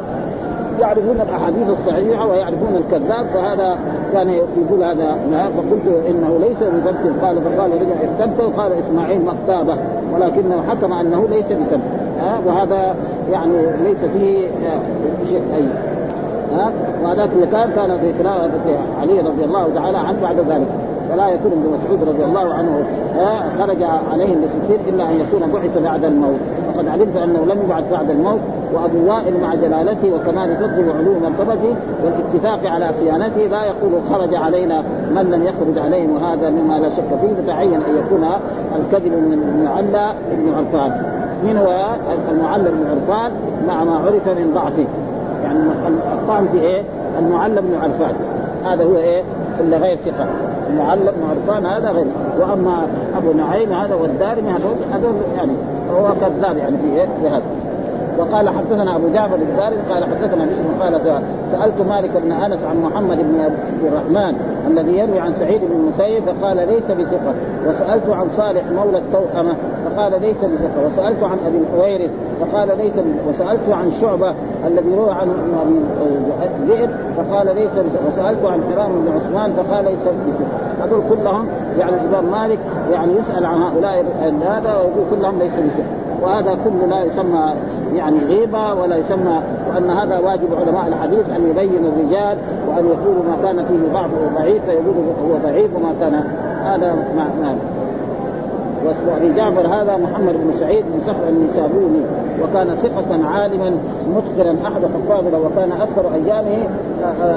يعرفون 0.80 1.22
الأحاديث 1.22 1.70
الصحيحة 1.70 2.28
ويعرفون 2.28 2.76
الكذاب 2.76 3.26
فهذا 3.26 3.78
كان 4.14 4.30
يقول 4.30 4.84
هذا 4.84 5.18
فقلت 5.58 6.06
إنه 6.10 6.38
ليس 6.40 6.58
بكذب 6.58 7.24
قال 7.24 7.42
فقال 7.42 7.72
رجع 7.82 7.96
اكتبته 8.04 8.48
وقال 8.48 8.72
إسماعيل 8.74 9.22
مكتابه 9.26 9.78
ولكنه 10.14 10.62
حكم 10.70 10.94
أنه 10.94 11.28
ليس 11.30 11.46
بكذب 11.46 11.82
ها؟ 12.20 12.40
وهذا 12.46 12.96
يعني 13.32 13.58
ليس 13.84 13.98
فيه 13.98 14.48
شيء 15.30 15.42
أي. 15.56 15.66
ها؟ 16.52 16.72
وهذاك 17.04 17.30
اللي 17.36 17.48
كان 17.48 17.70
كان 17.76 17.98
في 17.98 18.24
خلافه 18.24 18.80
علي 19.02 19.20
رضي 19.20 19.46
الله 19.46 19.70
تعالى 19.76 19.98
عنه 19.98 20.22
بعد 20.22 20.40
ذلك. 20.40 20.68
فلا 21.10 21.30
يكون 21.30 21.52
ابن 21.52 21.78
مسعود 21.78 22.10
رضي 22.10 22.24
الله 22.24 22.54
عنه 22.54 22.86
خرج 23.60 23.84
عليهم 24.12 24.42
بستين 24.42 24.80
إلا 24.94 25.12
أن 25.12 25.20
يكون 25.20 25.52
بعث 25.52 25.78
بعد 25.78 26.06
الموت. 26.06 26.40
وقد 26.76 26.88
علمت 26.88 27.18
أنه 27.18 27.46
لم 27.46 27.62
يبعث 27.66 27.92
بعد 27.92 28.10
الموت 28.10 28.40
وأبو 28.74 29.12
وائل 29.12 29.42
مع 29.42 29.56
جلالته 29.56 30.14
وكمال 30.14 30.56
فضله 30.56 30.90
وعلو 30.90 31.20
مرتبته 31.20 31.76
والاتفاق 32.04 32.72
على 32.72 32.90
صيانته 33.00 33.42
لا 33.42 33.64
يقول 33.64 33.92
خرج 34.10 34.36
علينا 34.36 34.84
من 35.16 35.32
لم 35.32 35.44
يخرج 35.44 35.78
عليهم 35.78 36.16
وهذا 36.16 36.50
مما 36.50 36.80
لا 36.80 36.90
شك 36.90 37.20
فيه 37.22 37.44
فتعين 37.44 37.74
أن 37.74 37.98
يكون 37.98 38.28
الكذب 38.76 39.12
من 39.12 39.34
المعلى 39.34 40.12
بن 40.32 40.54
عرفان. 40.54 40.92
من 41.44 41.58
هو؟ 41.58 41.96
المعلى 42.32 42.70
بن 42.70 42.88
عرفان 42.90 43.32
مع 43.68 43.84
ما 43.84 43.96
عرف 43.96 44.28
من 44.28 44.52
ضعفه. 44.56 44.86
يعني 45.44 45.60
الطعن 46.14 46.48
في 46.48 46.60
إيه؟ 46.60 46.84
المعلى 47.20 47.62
بن 47.62 47.76
عرفان. 47.82 48.16
هذا 48.66 48.84
هو 48.84 48.96
إيه؟ 48.98 49.24
إلا 49.60 49.78
غير 49.78 49.98
ثقة. 50.06 50.28
المعلق 50.70 51.14
بن 51.18 51.30
عرفان 51.30 51.66
هذا 51.66 51.90
غير. 51.90 52.06
وأما 52.40 52.88
أبو 53.18 53.34
نعيم 53.34 53.74
هذا 53.74 53.96
والدارمي 53.96 54.50
هذول 54.50 54.76
هذول 54.94 55.14
يعني 55.36 55.52
هو 55.92 56.14
كذاب 56.22 56.58
يعني 56.58 56.78
في 56.78 57.00
إيه؟ 57.00 57.06
في 57.22 57.28
هذا. 57.28 57.65
وقال 58.18 58.50
حدثنا 58.50 58.96
أبو 58.96 59.08
جعفر 59.14 59.36
الدارمي 59.36 59.82
قال 59.90 60.06
حدثنا 60.06 60.46
بشر 60.46 60.84
قال 60.84 61.02
سألت 61.52 61.82
مالك 61.90 62.12
بن 62.24 62.32
أنس 62.32 62.64
عن 62.64 62.82
محمد 62.82 63.18
بن 63.18 63.40
عبد 63.40 63.84
الرحمن 63.84 64.36
الذي 64.68 64.98
يروي 64.98 65.20
عن 65.20 65.34
سعيد 65.34 65.62
بن 65.62 65.76
المسيب 65.76 66.24
فقال 66.24 66.58
ليس 66.58 66.92
بثقة. 66.92 67.34
وسألت 67.68 68.10
عن 68.10 68.30
صالح 68.30 68.64
مولى 68.72 68.98
التوأمة 68.98 69.56
فقال 69.86 70.22
ليس 70.22 70.38
بثقة. 70.38 70.86
وسألت 70.86 71.24
عن 71.24 71.38
أبي 71.48 71.58
الحويرث 71.58 72.12
فقال 72.40 72.78
ليس 72.78 72.94
وسألت 73.30 73.70
عن 73.70 73.92
شعبة 74.02 74.34
الذي 74.68 74.96
روى 74.96 75.12
عن 75.12 75.30
أبي 75.62 75.80
ذئب 76.72 76.90
فقال 77.18 77.56
ليس 77.56 77.72
بثقة. 77.72 78.08
وسألت 78.08 78.46
عن 78.46 78.64
حرام 78.74 78.92
بن 78.92 79.12
عثمان 79.16 79.54
فقال 79.54 79.86
ليس 79.86 80.02
بثقة. 80.02 80.86
هذول 80.86 81.02
كلهم 81.10 81.48
يعني 81.80 81.92
الإمام 81.96 82.32
مالك 82.32 82.60
يعني 82.92 83.14
يسأل 83.14 83.46
عن 83.46 83.62
هؤلاء 83.62 84.06
هذا 84.42 84.76
ويقول 84.76 85.06
كلهم 85.12 85.40
ليس 85.40 85.54
بثقة. 85.54 86.05
وهذا 86.22 86.58
كله 86.64 86.86
لا 86.90 87.04
يسمى 87.04 87.54
يعني 87.94 88.20
غيبة 88.20 88.74
ولا 88.74 88.98
يسمى 88.98 89.42
وأن 89.70 89.90
هذا 89.90 90.20
واجب 90.20 90.48
علماء 90.62 90.88
الحديث 90.88 91.30
أن 91.30 91.50
يبين 91.50 91.86
الرجال 91.86 92.38
وأن 92.68 92.86
يقولوا 92.86 93.24
ما 93.24 93.38
كان 93.44 93.66
فيه 93.66 93.94
ضعف 93.94 94.10
ضعيف 94.36 94.66
فيقولوا 94.66 95.04
هو 95.30 95.38
ضعيف 95.44 95.76
وما 95.76 95.94
كان. 96.00 96.14
هذا 96.64 96.96
ما 97.16 97.56
واسمه 98.86 99.18
ابي 99.18 99.34
جعفر 99.34 99.68
هذا 99.68 99.98
محمد 99.98 100.34
بن 100.34 100.54
سعيد 100.60 100.86
بن 100.86 101.00
صخر 101.08 101.30
النسابوني. 101.30 102.02
وكان 102.44 102.76
ثقة 102.84 103.28
عالما 103.28 103.72
متقنا 104.16 104.68
أحد 104.68 104.82
حفاظنا 104.86 105.38
وكان 105.38 105.72
أكثر 105.72 106.14
أيامه 106.14 106.68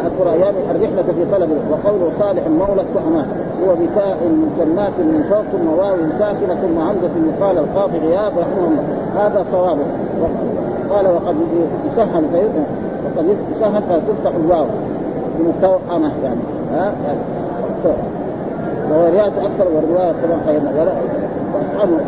أكثر 0.07 0.33
ايامه 0.33 0.59
الرحلة 0.71 1.03
في 1.03 1.25
طلبه. 1.33 1.57
وقوله 1.71 2.13
صالح 2.19 2.43
مولى 2.47 2.83
التهمات 2.83 3.27
هو 3.65 3.75
بتاء 3.75 4.19
كلمات 4.59 4.93
من 4.99 5.27
فوق 5.31 5.43
ثم 5.43 5.69
واو 5.69 5.97
ساكنة 6.19 6.55
ثم 6.55 6.79
همزة 6.79 7.11
يقال 7.39 7.59
القاضي 7.59 7.99
غياب 7.99 8.33
رحمه 8.39 8.69
الله. 8.69 8.83
هذا 9.17 9.45
صوابه 9.51 9.85
قال 10.91 11.07
وقد 11.07 11.37
يسهل 11.87 12.25
وقد 13.05 13.37
يسهل 13.51 13.83
فتفتح 13.83 14.35
الواو. 14.45 14.67
من 15.39 15.53
التوأمة 15.57 16.11
يعني. 16.25 16.41
ها؟ 16.73 16.93
وروايات 18.91 19.33
أكثر 19.39 19.69
والروايه 19.75 20.13
طبعا 20.13 20.41
خيرنا 20.47 20.71
ولا 20.81 20.93
واصحابه 21.55 21.99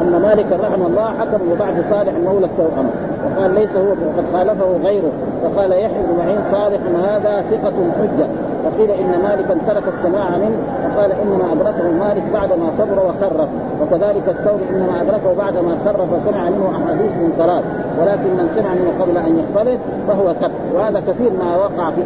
أن 0.00 0.22
مالك 0.22 0.46
رحمه 0.52 0.86
الله 0.86 1.04
حكم 1.04 1.38
ببعض 1.54 1.74
صالح 1.90 2.12
مولى 2.24 2.46
التوأمة 2.46 2.90
وقال 3.26 3.54
ليس 3.54 3.76
هو 3.76 3.88
وقد 3.88 4.24
خالفه 4.32 4.76
غيره. 4.84 5.12
فقال 5.42 5.72
يحيى 5.72 6.02
بن 6.02 6.18
معين 6.18 6.40
صالح 6.52 6.80
هذا 7.08 7.44
ثقة 7.50 7.72
حجة. 7.98 8.26
وقيل 8.64 8.90
إن 8.90 9.22
مالكا 9.22 9.56
ترك 9.66 9.82
السماع 9.88 10.36
منه 10.36 10.56
فقال 10.84 11.12
إنما 11.12 11.52
أدركه 11.52 11.90
مالك 11.90 12.22
بعدما 12.32 12.70
كبر 12.78 12.98
وخرف. 13.06 13.48
وكذلك 13.82 14.28
الثوري 14.28 14.64
إنما 14.70 15.02
أدركه 15.02 15.34
بعدما 15.38 15.76
خرف 15.84 16.12
وسمع 16.12 16.50
منه 16.50 16.70
أحاديث 16.70 17.12
منكرات 17.22 17.64
ولكن 18.00 18.30
من 18.30 18.50
سمع 18.56 18.74
منه 18.74 18.92
قبل 19.00 19.16
أن 19.16 19.38
يختلط 19.38 19.78
فهو 20.08 20.32
ثبت 20.32 20.74
وهذا 20.74 21.00
كثير 21.00 21.30
ما 21.38 21.56
وقع 21.56 21.90
في 21.90 22.02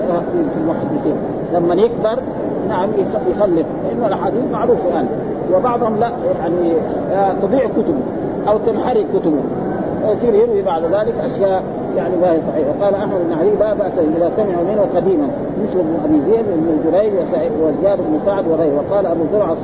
في 0.54 0.60
المحدثين. 0.60 1.16
لما 1.52 1.74
يكبر 1.74 2.18
نعم 2.68 2.90
يخلف 3.30 3.66
لأن 3.88 4.06
الأحاديث 4.06 4.44
معروفة 4.52 4.88
الآن. 4.88 5.06
وبعضهم 5.54 5.96
لا 5.96 6.10
يعني 6.40 6.72
آه، 7.12 7.32
تضيع 7.42 7.66
كتبه 7.66 8.02
أو 8.48 8.58
تنحرق 8.58 9.04
كتبه. 9.14 9.40
ويصير 10.08 10.34
يروي 10.34 10.62
بعد 10.62 10.82
ذلك 10.84 11.14
أشياء 11.24 11.62
يعني 11.96 12.16
ما 12.16 12.32
هي 12.32 12.40
صحيحه 12.40 12.70
وقال 12.78 12.94
أحمد 12.94 13.20
بن 13.26 13.32
علي 13.32 13.50
لا 13.60 13.74
بأس 13.74 13.98
إذا 13.98 14.30
سمعوا 14.36 14.64
منه 14.64 14.86
قديما. 14.96 15.28
مثل 15.62 15.78
ابن 15.78 15.94
أبي 16.04 16.18
ذئب 16.30 16.46
ابن 16.48 16.80
جريج 16.84 17.12
وزياد 17.62 17.98
بن 17.98 18.20
سعد 18.24 18.48
وغيره. 18.48 18.74
وقال 18.76 19.06
أبو 19.06 19.20
زرعة 19.32 19.56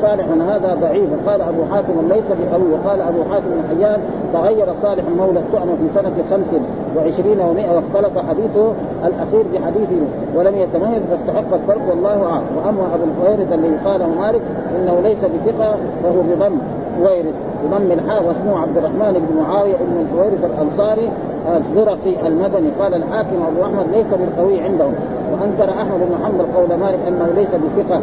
صالح 0.00 0.26
هذا 0.48 0.76
ضعيف. 0.80 1.08
وقال 1.12 1.40
أبو 1.40 1.64
حاتم 1.72 1.94
ليس 2.08 2.24
بقوي. 2.28 2.72
وقال 2.72 3.00
أبو 3.00 3.18
حاتم 3.30 3.44
بن 3.46 3.62
حيان 3.68 4.00
تغير 4.32 4.66
صالح 4.82 5.04
مولى 5.18 5.38
التؤمة 5.38 5.74
في 5.76 5.88
سنة 5.94 6.12
خمس 6.30 6.60
وعشرين 6.96 7.40
ومائة 7.40 7.70
واختلط 7.70 8.18
حديثه 8.18 8.72
الأخير 9.04 9.44
بحديثه 9.52 10.02
ولم 10.36 10.56
يتميز 10.56 11.02
فاستحق 11.10 11.54
الفرق 11.54 11.90
والله 11.90 12.26
أعلم. 12.26 12.46
وأما 12.56 12.94
أبو 12.94 13.04
الحويرث 13.04 13.52
الذي 13.52 13.76
قاله 13.84 14.06
مالك 14.06 14.42
إنه 14.76 15.00
ليس 15.02 15.18
بثقة 15.18 15.76
فهو 16.02 16.20
بضم 16.22 16.58
حويرث. 16.96 17.34
بضم 17.64 17.92
الحاء 17.92 18.24
واسمه 18.24 18.58
عبد 18.62 18.76
الرحمن 18.76 19.26
بن 19.28 19.42
معاوية 19.42 19.76
بن 19.76 20.06
الحويرث 20.06 20.44
الأنصاري 20.44 21.10
الزرقي 21.56 22.26
المدني. 22.26 22.70
قال 22.80 22.94
الحاكم 22.94 23.36
أبو 23.48 23.62
أحمد 23.62 23.86
ليس 23.92 24.06
بالقوي 24.14 24.60
عندهم. 24.60 24.94
وأنكر 25.32 25.70
أحمد 25.70 26.00
بن 26.00 26.24
حنبل 26.24 26.44
قول 26.56 26.80
مالك 26.80 26.98
أنه 27.08 27.28
ليس 27.34 27.48
بثقة. 27.48 28.00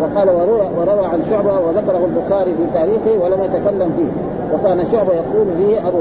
وقال 0.00 0.28
وروى, 0.30 0.68
وروى 0.78 1.06
عن 1.06 1.22
شعبة 1.30 1.58
وذكره 1.58 2.04
البخاري 2.04 2.54
في 2.54 2.64
تاريخه 2.74 3.24
ولم 3.24 3.42
يتكلم 3.44 3.92
فيه. 3.96 4.10
وكان 4.54 4.84
شعبة 4.92 5.12
يقول 5.12 5.46
فيه 5.58 5.88
أبو 5.88 5.98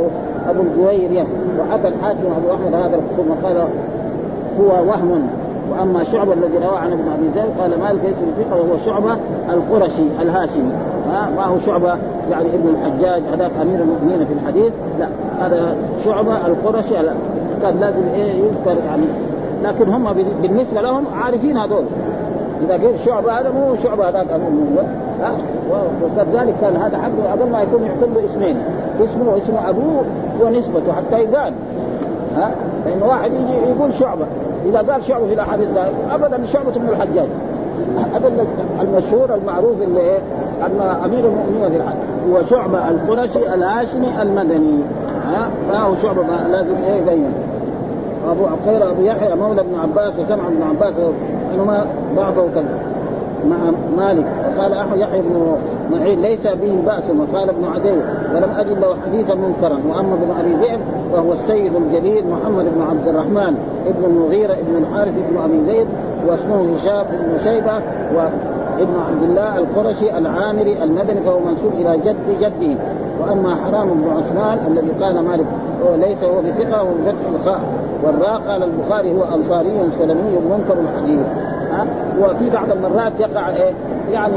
أبو 0.50 0.62
الجويرية. 0.62 1.26
وحتى 1.60 1.88
الحاكم 1.88 2.28
أبو 2.38 2.54
أحمد 2.54 2.74
هذا 2.74 2.96
الخصوم 2.96 3.32
وقال 3.32 3.58
هو 4.60 4.90
وهم. 4.90 5.38
واما 5.71 6.03
شعبة 6.03 6.34
الذي 6.34 6.58
روى 6.58 6.77
عن 6.77 6.91
ابن 6.91 7.08
أبي 7.12 7.27
ذر 7.36 7.62
قال 7.62 7.79
مالك 7.79 7.99
ليس 8.05 8.17
بثقه 8.17 8.62
وهو 8.62 8.77
شعبة 8.77 9.17
القرشي 9.49 10.03
الهاشمي. 10.21 10.71
ها؟ 11.12 11.29
ما 11.38 11.45
هو 11.45 11.60
شعبة؟ 11.60 11.97
يعني 12.32 12.55
ابن 12.55 12.69
الحجاج 12.69 13.21
هذاك 13.34 13.51
أمير 13.62 13.82
المؤمنين 13.82 14.25
في 14.25 14.34
الحديث. 14.34 14.73
لا 14.99 15.08
هذا 15.39 15.75
شعبة 16.05 16.47
القرشي 16.47 16.95
كان 17.62 17.79
لازم 17.79 18.03
إيه 18.13 18.34
يذكر 18.34 18.84
يعني 18.86 19.03
لكن 19.63 19.89
هم 19.89 20.13
بالنسبة 20.41 20.82
لهم 20.82 21.03
عارفين 21.23 21.58
هذول. 21.58 21.84
إذا 22.65 22.73
قيل 22.73 22.99
شعبة 23.05 23.39
هذا 23.39 23.49
مو 23.49 23.75
شعبة 23.84 24.10
هذاك 24.10 24.32
أمير 24.32 24.47
المؤمنين. 24.47 24.99
وكذلك 26.03 26.55
كان 26.62 26.75
هذا 26.75 26.97
حقه 26.97 27.34
اظن 27.34 27.51
ما 27.51 27.62
يكون 27.62 27.82
له 28.01 28.25
اسمين. 28.25 28.58
اسمه 29.03 29.34
واسم 29.34 29.53
أبوه 29.67 30.03
ونسبته 30.41 30.93
حتى 30.93 31.19
يقال. 31.19 31.53
ها؟ 32.36 32.51
لأن 32.86 33.01
واحد 33.01 33.32
يجي 33.32 33.71
يقول 33.71 33.93
شعبة. 33.93 34.25
إذا 34.65 34.91
قال 34.91 35.04
شعبة 35.04 35.28
في 35.28 35.34
الأحاديث 35.34 35.67
ابدا 36.12 36.45
شعبة 36.45 36.72
بن 36.72 36.89
الحجاج. 36.89 37.28
هذا 38.13 38.32
المشهور 38.82 39.36
المعروف 39.36 39.82
اللي 39.82 40.00
إيه؟ 40.00 40.19
أن 40.65 40.82
أمير 41.06 41.19
المؤمنين 41.19 41.69
في 41.69 41.78
الحج 41.78 41.98
هو 42.30 42.43
شعبة 42.43 42.89
القرشي 42.89 43.54
الهاشمي 43.54 44.22
المدني. 44.22 44.80
ها؟ 45.26 45.50
فهو 45.72 45.95
شعبة 45.95 46.22
لازم 46.48 46.76
إيه 46.84 47.02
يبين 47.02 47.34
ابو 48.32 48.45
عقير 48.45 48.89
أبو 48.89 49.02
يحيى 49.02 49.36
مولى 49.36 49.62
ابن 49.62 49.80
عباس 49.80 50.13
وسمع 50.19 50.48
ابن 50.48 50.63
عباس 50.63 50.93
انهما 51.54 51.86
بعضه 52.17 52.41
كذا. 52.56 52.88
مع 53.45 53.71
مالك. 53.97 54.25
وقال 54.58 54.73
احمد 54.73 54.97
يحيى 54.97 55.21
بن 55.21 55.56
معين 55.91 56.21
ليس 56.21 56.47
به 56.47 56.82
بأس. 56.86 57.04
وقال 57.19 57.49
ابن 57.49 57.65
عدي 57.65 57.97
ولم 58.36 58.49
أجد 58.58 58.80
له 58.80 58.95
حديثا 59.06 59.36
منكرا. 59.36 59.80
وأما 59.89 60.13
ابن 60.13 60.32
أبي 60.39 60.54
ذئب 60.54 60.80
وهو 61.13 61.34
السيد 61.34 61.75
الجليل 61.75 62.28
محمد 62.28 62.65
بن 62.75 62.82
عبد 62.89 63.08
الرحمن 63.08 63.58
ابن 63.86 64.04
المغيرة 64.06 64.54
ابن 64.54 64.75
الحارث 64.75 65.13
ابن 65.17 65.38
أبي 65.43 65.65
زيد 65.65 65.88
واسمه 66.28 66.75
هشام 66.75 67.06
بن 67.12 67.38
شيبة 67.43 67.82
وابن 68.80 69.00
عبد 69.10 69.24
الله 69.24 69.58
القرشي 69.58 70.18
العامري 70.18 70.84
المدني 70.84 71.22
فهو 71.22 71.39
منسوب 71.39 71.74
إلى 71.74 71.98
جد 71.98 72.39
جده. 72.42 72.82
وأما 73.22 73.56
حرام 73.56 73.89
بن 73.89 74.10
عثمان 74.18 74.60
الذي 74.68 74.92
قال 75.02 75.20
مالك 75.20 75.46
هو 75.84 75.96
ليس 75.96 76.24
هو 76.24 76.42
بثقة 76.42 76.84
وهو 76.84 76.94
بفتح 76.94 77.39
الخاء. 77.39 77.62
والراء 78.04 78.42
قال 78.48 78.63
البخاري 78.63 79.13
هو 79.13 79.24
أنصاري 79.24 79.89
سلمي 79.98 80.39
منكر 80.50 80.78
الحديث 80.80 81.26
ها؟ 81.72 81.86
وفي 82.22 82.50
بعض 82.50 82.72
المرات 82.72 83.13
يقع 83.20 83.50
إيه 83.50 83.74
يعني 84.12 84.36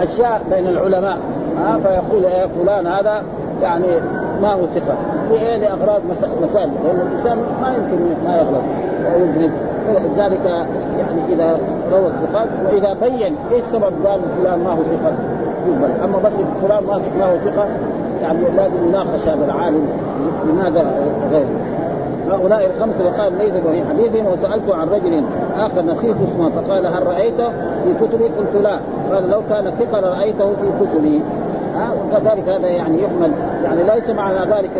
أشياء 0.00 0.42
بين 0.50 0.68
العلماء. 0.68 1.18
ها؟ 1.58 1.78
فيقول 1.78 2.24
إيه 2.24 2.46
فلان 2.46 2.86
هذا 2.86 3.22
يعني 3.62 3.86
ما 4.42 4.52
هو 4.52 4.66
ثقة. 4.66 4.96
لإيه 5.30 5.56
لاغراض 5.56 6.00
مسائل. 6.42 6.70
لأن 6.84 7.00
الإنسان 7.00 7.38
ما 7.62 7.68
يمكن 7.68 8.14
ما 8.24 8.36
يغلط 8.36 8.62
ويذنب 9.16 9.52
فلذلك 9.86 10.44
يعني 10.98 11.20
إذا 11.28 11.58
روى 11.92 12.06
الثقات 12.06 12.48
وإذا 12.66 12.92
بين 12.92 13.36
إيش 13.52 13.64
سبب 13.72 13.92
قال 14.06 14.20
فلان 14.42 14.64
ما 14.64 14.70
هو 14.70 14.82
ثقة. 14.82 15.14
أما 16.04 16.18
بس 16.18 16.32
فلان 16.62 16.84
ما 17.18 17.24
هو 17.26 17.38
ثقة 17.38 17.68
يعني 18.22 18.38
لازم 18.56 18.88
يناقش 18.88 19.28
هذا 19.28 19.44
العالم 19.44 19.86
لماذا 20.46 20.84
غيره 21.30 21.70
هؤلاء 22.30 22.66
الخمسه 22.66 23.06
وقال 23.06 23.38
ليس 23.38 23.52
في 23.52 23.84
حديث 23.88 24.26
وسألت 24.26 24.70
عن 24.70 24.88
رجل 24.88 25.24
آخر 25.58 25.82
نسيت 25.82 26.16
اسمه 26.28 26.50
فقال 26.50 26.86
هل 26.86 27.06
رأيته 27.06 27.48
في 27.84 27.94
كتبي؟ 27.94 28.24
قلت 28.24 28.62
لا. 28.62 28.78
قال 29.12 29.30
لو 29.30 29.42
كان 29.50 29.70
ثقة 29.78 30.00
لرأيته 30.00 30.48
في 30.48 30.86
كتبي. 30.86 31.22
وكذلك 32.12 32.48
هذا 32.48 32.68
يعني 32.68 33.02
يحمل 33.02 33.32
يعني 33.64 33.82
ليس 33.82 34.10
معنى 34.10 34.52
ذلك 34.52 34.70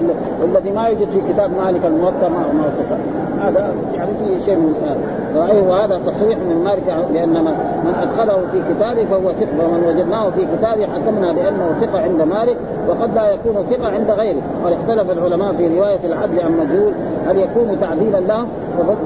الذي 0.45 0.71
ما 0.71 0.87
يوجد 0.89 1.09
في 1.09 1.33
كتاب 1.33 1.51
مالك 1.65 1.87
الموطأ 1.87 2.29
ما 2.29 2.53
ما 2.53 2.71
ثقه 2.79 2.99
هذا 3.41 3.75
يعني 3.95 4.11
في 4.11 4.45
شيء 4.45 4.57
من 4.57 4.75
هذا. 4.85 5.21
وهذا 5.69 6.01
تصريح 6.07 6.39
من 6.39 6.65
مالك 6.65 7.07
لأن 7.15 7.45
من 7.85 7.95
أدخله 8.03 8.43
في 8.53 8.63
كتابه 8.75 9.05
فهو 9.05 9.33
ثقة 9.33 9.69
ومن 9.69 9.85
وجدناه 9.87 10.31
في 10.31 10.47
كتابه 10.57 10.87
حكمنا 10.87 11.33
بأنه 11.33 11.75
ثقة 11.81 12.03
عند 12.03 12.23
مالك 12.23 12.57
وقد 12.89 13.15
لا 13.15 13.31
يكون 13.31 13.65
ثقة 13.71 13.89
عند 13.89 14.11
غيره. 14.11 14.41
قد 14.65 14.73
اختلف 14.73 15.11
العلماء 15.11 15.53
في 15.53 15.79
رواية 15.79 15.99
العدل 16.05 16.41
عن 16.41 16.53
مجهول 16.53 16.93
هل 17.27 17.39
يكون 17.39 17.81
تعديلا 17.81 18.21
له 18.21 18.47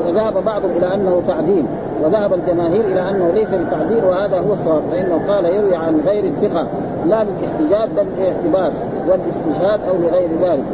وذهب 0.06 0.44
بعضهم 0.44 0.70
إلى 0.70 0.94
أنه 0.94 1.22
تعديل 1.28 1.64
وذهب 2.04 2.34
الجماهير 2.34 2.80
إلى 2.80 3.10
أنه 3.10 3.30
ليس 3.34 3.48
بتعديل 3.48 4.04
وهذا 4.04 4.38
هو 4.38 4.52
الصواب 4.52 4.82
فإنه 4.90 5.20
قال 5.28 5.44
يروي 5.44 5.76
عن 5.76 6.00
غير 6.06 6.24
الثقة. 6.24 6.66
لا 7.06 7.24
بالاحتجاج 7.24 7.88
بل 7.96 8.04
بالاعتبار 8.16 8.72
والإستشهاد. 9.08 9.63
أو 9.64 9.94
لغير 10.02 10.28
ذلك. 10.42 10.64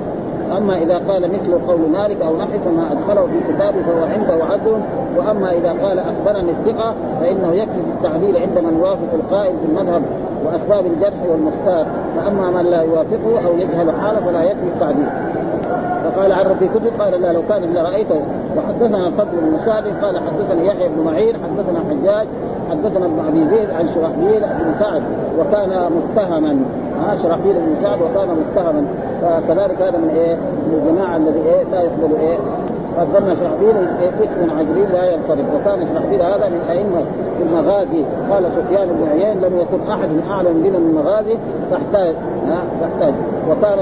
أما 0.56 0.76
إذا 0.76 1.00
قال 1.08 1.22
مثل 1.32 1.66
قول 1.66 1.80
مالك 1.92 2.22
أو 2.22 2.36
نحو 2.36 2.58
فما 2.64 2.92
أدخله 2.92 3.26
في 3.26 3.52
كتابه 3.52 3.82
فهو 3.82 4.04
عنده 4.04 4.44
عدل. 4.44 4.80
وأما 5.16 5.52
إذا 5.52 5.72
قال 5.82 5.98
أخبرني 5.98 6.50
الثقة 6.50 6.94
فإنه 7.20 7.52
يكفي 7.52 7.82
في 7.82 7.90
التعديل 7.98 8.36
عند 8.36 8.58
من 8.58 8.78
يوافق 8.78 9.14
القائل 9.14 9.54
في 9.58 9.66
المذهب 9.68 10.02
وأسباب 10.46 10.86
الجرح 10.86 11.22
والمختار. 11.30 11.86
فأما 12.16 12.50
من 12.50 12.70
لا 12.70 12.82
يوافقه 12.82 13.46
أو 13.46 13.58
يجهل 13.58 13.92
حاله 13.92 14.20
فلا 14.20 14.42
يكفي 14.42 14.68
التعديل. 14.74 15.06
فقال 16.04 16.32
عن 16.32 16.44
ربي 16.44 16.68
كتب 16.68 17.00
قال 17.00 17.22
لا 17.22 17.32
لو 17.32 17.42
كان 17.48 17.74
لرايته 17.74 18.20
وحدثنا 18.56 19.06
الفضل 19.06 19.36
بن 19.42 19.58
سعد 19.58 19.84
قال 20.02 20.18
حدثنا 20.18 20.62
يحيى 20.62 20.88
بن 20.88 21.04
معين 21.04 21.34
حدثنا 21.34 21.80
حجاج 21.90 22.26
حدثنا 22.70 23.06
ابن 23.06 23.20
أبي 23.28 23.56
زيد 23.56 23.70
عن 23.70 23.88
شرحبيل 23.88 24.40
بن 24.40 24.74
سعد 24.78 25.02
وكان 25.38 25.90
متهما. 25.92 26.56
ها 27.00 27.16
شرحبيل 27.16 27.54
بن 27.54 27.76
سعد 27.82 28.02
وكان 28.02 28.28
متهما. 28.28 28.84
فكذلك 29.22 29.82
هذا 29.82 29.98
من 29.98 30.10
إيه؟ 30.16 30.34
من 30.34 30.82
الجماعة 30.82 31.16
الذي 31.16 31.38
إيه؟ 31.38 31.64
لا 31.72 31.80
يقبل 31.82 32.16
إيه؟ 32.20 32.38
قدمنا 32.98 33.34
شرحبيل 33.34 33.76
إسم 34.24 34.50
عجلين 34.58 34.88
لا 34.92 35.12
ينصرف. 35.12 35.46
وكان 35.54 35.86
شرحبيل 35.92 36.22
هذا 36.22 36.48
من 36.48 36.60
أئمة 36.70 37.02
المغازي. 37.40 38.04
قال 38.30 38.52
سفيان 38.52 38.88
بن 38.88 39.08
عيين 39.10 39.40
لم 39.40 39.58
يكن 39.58 39.90
أحد 39.90 40.08
أعلم 40.30 40.62
بنا 40.62 40.78
من 40.78 40.86
المغازي 40.90 41.36
فاحتاج 41.70 42.14
ها؟ 42.48 42.60
فاحتاج. 42.80 43.14
وكان 43.50 43.78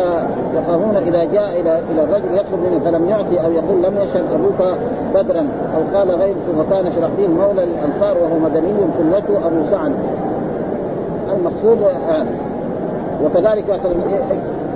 يخافون 0.55 0.97
إذا 0.97 1.25
جاء 1.25 1.61
إلى 1.61 1.79
إلى 1.91 2.05
الرجل 2.05 2.35
يطلب 2.35 2.61
منه 2.71 2.79
فلم 2.85 3.09
يعطي 3.09 3.47
أو 3.47 3.53
يقول 3.53 3.83
لم 3.83 3.99
يشهد 4.03 4.25
أبوك 4.35 4.79
بدرا. 5.15 5.47
أو 5.77 5.99
قال 5.99 6.11
غير 6.11 6.35
وكان 6.59 6.93
شرحبيل 6.93 7.31
مولى 7.31 7.67
للانصار 7.67 8.17
وهو 8.23 8.39
مدني 8.39 8.73
كنيته 8.99 9.47
أبو 9.47 9.57
سعد. 9.71 9.93
المقصود 11.37 11.79
آه 11.83 12.27
وكذلك 13.25 13.65
مثلا 13.71 13.93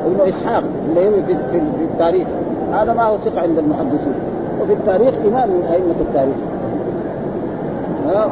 ابن 0.07 0.21
إسحاق 0.29 0.63
اللي 0.89 1.07
يروي 1.07 1.23
في, 1.23 1.35
في, 1.35 1.61
في 1.61 1.85
التاريخ. 1.85 2.29
هذا 2.73 2.93
ما 2.93 3.03
هو 3.03 3.17
ثقة 3.17 3.41
عند 3.41 3.59
المحدثين. 3.59 4.15
وفي 4.63 4.73
التاريخ 4.73 5.15
إمام 5.15 5.49
من 5.49 5.65
أئمة 5.73 5.95
التاريخ. 6.01 6.37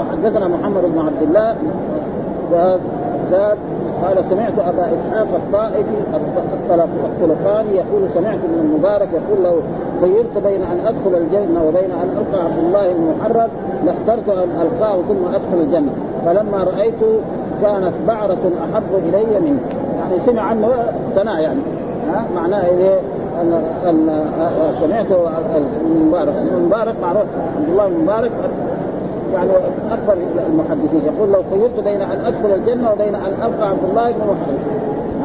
وحدثنا 0.00 0.48
محمد 0.48 0.82
بن 0.82 0.98
عبد 0.98 1.22
الله. 1.22 1.56
زاد 3.30 3.58
قال 4.02 4.24
سمعت 4.30 4.58
أبا 4.58 4.84
إسحاق 4.94 5.26
الطائفي 5.34 5.96
الطلقاني 7.04 7.76
يقول 7.76 8.08
سمعت 8.14 8.38
ابن 8.44 8.58
المبارك 8.60 9.08
يقول 9.12 9.44
لو 9.44 9.54
خيرت 10.00 10.38
بين 10.38 10.62
أن 10.62 10.78
أدخل 10.86 11.14
الجنة 11.16 11.64
وبين 11.64 11.90
أن 11.90 12.08
ألقى 12.18 12.44
عبد 12.44 12.58
الله 12.58 12.92
بن 12.92 13.14
محرر 13.18 13.48
لاخترت 13.84 14.28
أن 14.28 14.48
ألقاه 14.62 14.96
ثم 15.08 15.34
أدخل 15.34 15.60
الجنة. 15.60 15.92
فلما 16.26 16.64
رايت 16.64 17.00
كانت 17.62 17.92
بعرة 18.08 18.50
أحب 18.64 18.94
إلي 18.94 19.40
منه. 19.40 19.60
يعني 20.10 20.22
سمع 20.26 20.42
عنه 20.42 20.68
سنة 21.14 21.38
يعني. 21.40 21.60
ها؟ 22.08 22.24
معناه 22.34 22.66
إيه 22.66 23.00
أن 23.40 23.52
أن 23.88 24.24
سمعت 24.80 25.06
المبارك. 25.86 26.34
المبارك 26.52 26.94
معروف. 27.02 27.22
عبد 27.56 27.68
الله 27.68 27.86
المبارك 27.86 28.30
يعني 29.32 29.50
أكبر 29.90 30.16
المحدثين. 30.48 31.00
يقول 31.06 31.32
لو 31.32 31.42
خيرت 31.50 31.84
بين 31.84 32.00
أن 32.02 32.20
أدخل 32.26 32.54
الجنة 32.54 32.92
وبين 32.92 33.14
أن 33.14 33.32
أبقى 33.42 33.68
عبد 33.68 33.84
الله 33.90 34.10
بن 34.10 34.20
محمد. 34.20 34.58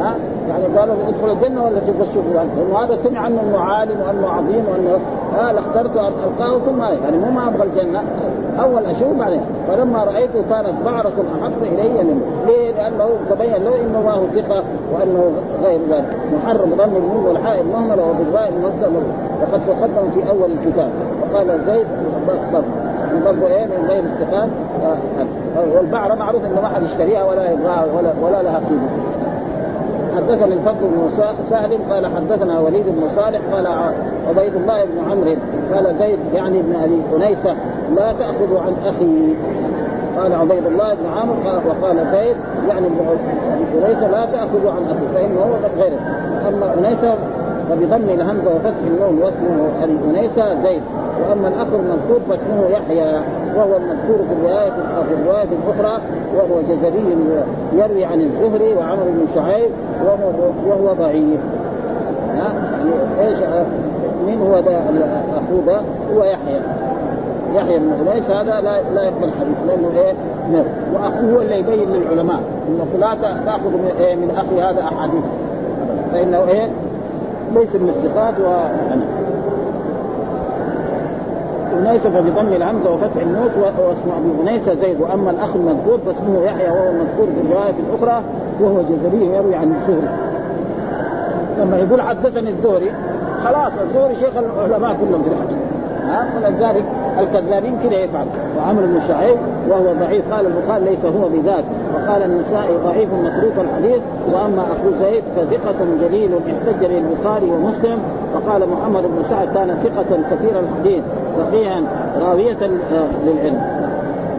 ها؟ 0.02 0.16
يعني 0.50 0.78
قالوا 0.78 0.96
ادخل 1.08 1.32
الجنة 1.32 1.64
ولا 1.64 1.80
تبغى 1.80 2.08
تشوف 2.12 2.26
لأنه 2.34 2.78
هذا 2.80 2.98
سمع 3.04 3.28
أنه 3.28 3.60
عالم 3.60 4.02
وأنه 4.08 4.28
عظيم 4.30 4.66
وأنه 4.72 5.00
ها 5.38 5.54
لاخترت 5.54 5.98
ان 5.98 6.12
القاه 6.24 6.60
ثم 6.60 6.84
يعني 6.84 7.18
مو 7.18 7.32
ما 7.32 7.48
أبغى 7.48 7.64
الجنة. 7.64 8.04
أول 8.60 8.86
أشوف 8.86 9.14
بعدين. 9.20 9.42
فلما 9.68 10.04
رأيته 10.04 10.42
كانت 10.50 10.74
بعرة 10.86 11.14
احب 11.42 11.64
إلي 11.64 12.04
منه. 12.04 12.22
ليه؟ 12.48 12.72
لأنه 12.72 13.10
تبين 13.30 13.64
له 13.64 13.82
إنه 13.82 14.02
ما 14.02 14.12
هو 14.12 14.28
ثقة 14.36 14.64
وأنه 14.94 15.32
غير 15.64 15.80
ذلك. 15.90 16.18
محرم 16.34 16.70
ضم 16.78 16.96
المنه 16.96 17.28
والحائل 17.28 17.66
مهمله 17.66 18.04
وبالراء 18.04 18.50
المهزم 18.50 18.96
وقد 19.42 19.62
تقدم 19.68 20.12
في 20.14 20.30
أول 20.30 20.52
الكتاب. 20.52 20.90
وقال 21.22 21.48
زيد 21.66 21.88
من 23.14 23.22
برضه 23.26 23.48
إيه؟ 23.48 23.66
من 23.66 23.86
غير 23.90 24.04
الثقات 24.04 24.50
والبعرة 25.76 26.14
معروف 26.16 26.46
انه 26.46 26.62
ما 26.62 26.68
حد 26.68 26.84
يشتريها 26.84 27.26
ولا 27.26 27.52
يبغاها 27.52 27.86
ولا 27.98 28.14
ولا 28.22 28.44
لها 28.44 28.62
قيمة. 28.70 28.90
حدثنا 30.16 30.54
الفضل 30.54 30.82
بن 30.82 31.10
سهل 31.50 31.78
قال 31.90 32.06
حدثنا 32.06 32.60
وليد 32.60 32.86
بن 32.86 33.10
صالح 33.16 33.40
قال 33.54 33.68
عبيد 34.28 34.56
الله 34.56 34.86
بن 34.86 35.12
عمرو 35.12 35.36
قال 35.74 35.96
زيد 36.00 36.20
يعني 36.34 36.60
ابن 36.60 36.76
أبي 36.76 37.02
أنيسة 37.16 37.56
لا 37.96 38.14
تأخذ 38.14 38.58
عن 38.58 38.74
أخي. 38.86 39.36
قال 40.18 40.34
عبيد 40.34 40.66
الله 40.66 40.94
بن 40.94 41.06
عامر 41.18 41.62
وقال 41.68 41.98
زيد 42.12 42.38
يعني 42.70 42.88
ابن 42.88 43.18
أنيسة 43.84 44.08
لا 44.08 44.26
تأخذ 44.26 44.68
عن 44.68 44.86
أخي 44.92 45.08
فإنه 45.14 45.40
هو 45.40 45.82
غيره. 45.82 46.00
أما 46.50 46.74
أنيسة 46.74 47.16
فبضم 47.70 48.10
الهمزة 48.10 48.56
وفتح 48.56 48.82
النون 48.88 49.22
واسمه 49.22 49.84
أبي 49.84 49.98
أنيسة 50.10 50.62
زيد. 50.64 50.82
وأما 51.30 51.48
الأخ 51.48 51.68
المذكور 51.74 52.20
فاسمه 52.30 52.66
يحيى 52.70 53.22
وهو 53.56 53.78
المذكور 53.78 54.18
في 54.28 54.34
الرواية 54.34 54.72
في 55.08 55.14
الرواية 55.14 55.48
الأخرى 55.64 56.02
وهو 56.36 56.62
جزري 56.62 57.18
يروي 57.74 58.06
عن 58.06 58.22
الزهري 58.22 58.74
وعمر 58.76 59.04
بن 59.04 59.26
شعيب 59.36 59.72
وهو 60.06 60.52
وهو 60.68 60.94
ضعيف. 60.94 61.40
يعني 62.36 63.28
إيش 63.28 63.38
من 64.28 64.42
هو 64.42 64.60
ده 64.60 64.78
أخوه 65.38 65.62
ده؟ 65.66 65.82
هو 66.16 66.24
يحيى. 66.24 66.62
يحيى 67.56 67.80
بن 67.80 68.08
أنيس 68.12 68.30
هذا 68.30 68.62
لا 68.62 68.82
لا 68.94 69.04
يقبل 69.04 69.24
الحديث 69.24 69.58
لأنه 69.68 69.92
إيه؟ 69.96 70.14
نعم. 70.52 70.66
وأخوه 70.94 71.36
هو 71.36 71.42
اللي 71.42 71.60
يبين 71.60 71.90
للعلماء 71.94 72.40
انك 72.68 72.88
لا 73.00 73.16
تأخذ 73.46 73.70
من, 73.70 73.92
إيه؟ 74.00 74.16
من 74.16 74.32
أخي 74.32 74.62
هذا 74.62 74.82
أحاديث. 74.84 75.24
فإنه 76.12 76.48
إيه؟ 76.48 76.70
ليس 77.56 77.76
من 77.76 77.90
الثقات 77.90 78.40
و 78.40 78.46
أنيس 81.80 82.08
بضم 82.08 82.48
الهمزة 82.48 82.94
وفتح 82.94 83.22
النوس 83.22 83.52
واسمه 83.58 84.14
أبي 84.18 84.50
أنيس 84.50 84.70
زيد. 84.70 85.02
وأما 85.02 85.32
الأخ 85.32 85.56
المذكور 85.56 85.98
فاسمه 86.06 86.44
يحيى 86.44 86.70
وهو 86.70 86.90
المذكور 86.90 87.26
في 87.26 87.48
الرواية 87.48 87.74
الأخرى 87.80 88.24
وهو 88.62 88.82
جزري 88.82 89.26
يروي 89.36 89.56
عن 89.56 89.74
الزهري. 89.76 90.10
لما 91.60 91.78
يقول 91.78 92.02
حدثني 92.02 92.50
الزهري 92.50 92.92
خلاص 93.44 93.72
الزهري 93.88 94.16
شيخ 94.16 94.32
العلماء 94.38 94.98
كلهم 95.02 95.22
في 95.24 95.30
الحديث 95.30 95.58
ها؟ 96.08 96.28
فلذلك 96.42 96.84
الكذابين 97.20 97.78
كذا 97.84 97.94
يفعل 97.94 98.26
وعمر 98.58 98.82
بن 98.86 99.00
شعيب 99.08 99.38
وهو 99.70 99.94
ضعيف 100.00 100.34
قال 100.34 100.46
البخاري 100.46 100.86
ليس 100.86 101.06
هو 101.06 101.30
بذاك 101.30 101.64
وقال 101.94 102.24
النسائي 102.24 102.78
ضعيف 102.84 103.10
متروك 103.14 103.54
الحديث 103.58 104.02
وأما 104.34 104.62
أخو 104.62 104.92
زيد 105.02 105.24
فثقة 105.36 105.76
جليل 106.02 106.34
احتج 106.34 106.86
به 106.86 106.98
البخاري 106.98 107.52
ومسلم. 107.52 108.00
وقال 108.36 108.70
محمد 108.70 109.04
بن 109.04 109.24
سعد 109.30 109.48
كان 109.54 109.78
ثقة 109.84 110.18
كثير 110.32 110.60
الحديث 110.60 111.04
فقيها 111.38 111.82
راوية 112.20 112.70
للعلم. 113.26 113.62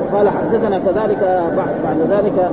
وقال 0.03 0.29
حدثنا 0.29 0.79
كذلك 0.79 1.51
بعد 1.85 1.99
ذلك 2.11 2.51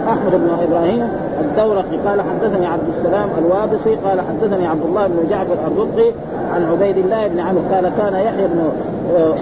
أحمد 0.00 0.32
بن 0.32 0.50
إبراهيم 0.62 1.08
الدورقي؟ 1.40 1.96
قال 2.06 2.20
حدثني 2.20 2.66
عبد 2.66 2.82
السلام 2.98 3.28
الوابصي 3.38 3.94
قال 3.94 4.20
حدثني 4.20 4.66
عبد 4.66 4.84
الله 4.84 5.06
بن 5.06 5.28
جعفر 5.30 5.56
الرقي 5.66 6.12
عن 6.54 6.64
عبيد 6.64 6.98
الله 6.98 7.28
بن 7.28 7.40
عمرو 7.40 7.62
قال 7.72 7.88
كان 7.98 8.14
يحيى 8.14 8.46
بن 8.46 8.72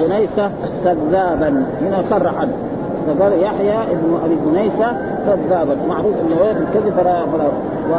أنيسة 0.06 0.50
كذابا. 0.84 1.64
هنا 1.82 2.02
صرح 2.10 2.34
عنه 2.40 2.52
فقال 3.06 3.32
يحيى 3.42 3.94
بن 3.94 4.18
أبي 4.24 4.38
أنيسة 4.50 4.96
كذابا. 5.26 5.76
معروف 5.88 6.14
إنه 6.14 6.50
الكذب 6.50 6.92
فلا 6.92 7.26
فلا. 7.26 7.46
و 7.90 7.94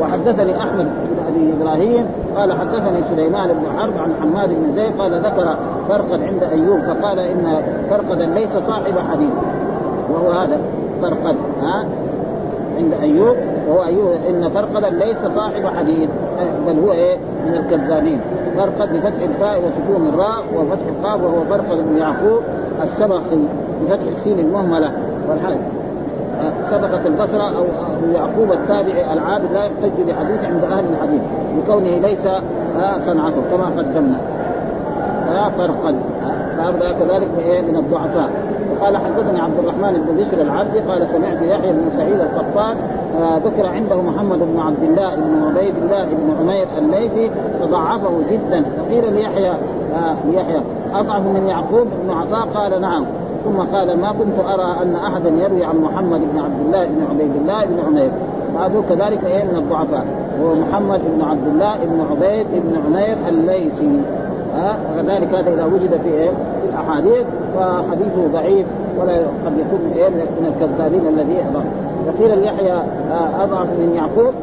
وحدثني 0.00 0.58
أحمد 0.58 0.84
بن 0.84 1.18
أبي 1.28 1.54
إبراهيم 1.60 2.06
قال 2.36 2.52
حدثني 2.52 3.02
سليمان 3.14 3.48
بن 3.48 3.78
حرب 3.78 3.92
عن 3.98 4.12
حماد 4.20 4.48
بن 4.48 4.74
زيد 4.76 5.00
قال 5.00 5.12
ذكر 5.12 5.56
فرقا 5.88 6.14
عند 6.14 6.42
أيوب 6.52 6.80
فقال 6.80 7.18
إن 7.18 7.62
فرقدا 7.90 8.26
ليس 8.26 8.56
صاحب 8.66 8.98
حديث. 9.12 9.32
وهو 10.10 10.30
هذا. 10.30 10.58
فرقد 11.02 11.36
ها؟ 11.62 11.86
عند 12.76 12.92
أيوب 13.02 13.36
وهو 13.68 13.84
أيوب 13.84 14.10
إن 14.28 14.48
فرقدا 14.48 14.90
ليس 14.90 15.16
صاحب 15.36 15.66
حديث 15.78 16.10
بل 16.66 16.78
هو 16.78 16.92
إيه؟ 16.92 17.16
من 17.46 17.54
الكذابين. 17.54 18.20
فرقد 18.56 18.92
بفتح 18.92 19.22
الفاء 19.22 19.58
وسكون 19.58 20.08
الراء 20.08 20.44
وفتح 20.56 20.86
القاف 20.88 21.22
وهو 21.22 21.44
فرقد 21.50 21.78
بن 21.88 21.98
يعقوب 21.98 22.40
السبخي 22.82 23.38
بفتح 23.82 24.06
السين 24.16 24.38
المهملة. 24.38 24.92
والحال 25.28 25.58
سبقت 26.70 27.06
البصرة 27.06 27.58
أو 27.58 27.64
يعقوب 28.14 28.52
التابعي 28.52 29.12
العابد 29.12 29.52
لا 29.52 29.64
يحتج 29.64 30.02
بحديث 30.08 30.44
عند 30.44 30.64
أهل 30.64 30.84
الحديث 30.92 31.20
لكونه 31.56 31.98
ليس 32.08 32.28
صنعته 33.06 33.42
كما 33.50 33.64
قدمنا. 33.78 34.20
فرقد 35.58 35.96
فهذا 36.58 36.92
كذلك 36.92 37.28
من 37.68 37.76
الضعفاء. 37.76 38.30
قال 38.82 38.96
حدثني 38.96 39.40
عبد 39.40 39.58
الرحمن 39.58 39.92
بن 39.92 40.16
بشر 40.16 40.42
العبدي 40.42 40.80
قال 40.80 41.06
سمعت 41.06 41.42
يحيى 41.42 41.72
بن 41.72 41.90
سعيد 41.96 42.20
القطان 42.20 42.76
آه 43.20 43.38
ذكر 43.38 43.66
عنده 43.66 44.02
محمد 44.02 44.38
بن 44.38 44.60
عبد 44.60 44.82
الله 44.82 45.16
بن 45.16 45.44
عبيد 45.44 45.74
الله 45.76 46.04
بن 46.04 46.36
عمير 46.40 46.68
الليثي 46.78 47.30
فضعفه 47.60 48.10
جدا. 48.30 48.64
فقيل 48.76 49.12
ليحيى 49.12 49.50
آه 49.50 50.16
ليحيى 50.30 50.60
أضعف 50.94 51.22
من 51.26 51.46
يعقوب 51.46 51.86
بن 52.04 52.10
عطاء؟ 52.10 52.48
قال 52.54 52.80
نعم. 52.80 53.04
ثم 53.44 53.76
قال 53.76 54.00
ما 54.00 54.12
كنت 54.12 54.38
أرى 54.38 54.82
أن 54.82 54.96
احدا 54.96 55.28
يروي 55.28 55.64
عن 55.64 55.76
محمد 55.76 56.20
بن 56.32 56.38
عبد 56.38 56.60
الله 56.66 56.86
بن 56.86 57.06
عبيد 57.10 57.36
الله 57.36 57.64
بن 57.64 57.78
عمير. 57.86 58.10
هذا 58.58 58.82
كذلك 58.88 59.24
إيه 59.24 59.44
من 59.44 59.56
الضعفاء؟ 59.56 60.06
هو 60.42 60.54
محمد 60.54 61.00
بن 61.16 61.22
عبد 61.22 61.46
الله 61.46 61.76
بن 61.84 62.00
عبيد 62.10 62.46
بن 62.52 62.80
عمير 62.86 63.16
الليثي. 63.28 64.00
ها 64.56 64.78
وكذلك 64.92 65.34
هذا 65.34 65.54
إذا 65.54 65.64
وجد 65.64 66.00
في 66.02 66.08
إيه 66.08 66.30
في 66.30 66.68
الأحاديث 66.68 67.24
فحديثه 67.54 68.26
ضعيف 68.32 68.66
ولا 69.00 69.12
قد 69.16 69.58
يكون 69.58 69.80
إيه 69.96 70.08
من 70.08 70.46
الكذابين 70.46 71.06
الذي 71.06 71.38
أضعف. 71.50 71.64
وقيل 72.06 72.38
ليحيى 72.38 72.72
آه، 72.72 73.44
أضعف 73.44 73.66
من 73.66 73.92
يعقوب. 73.94 74.34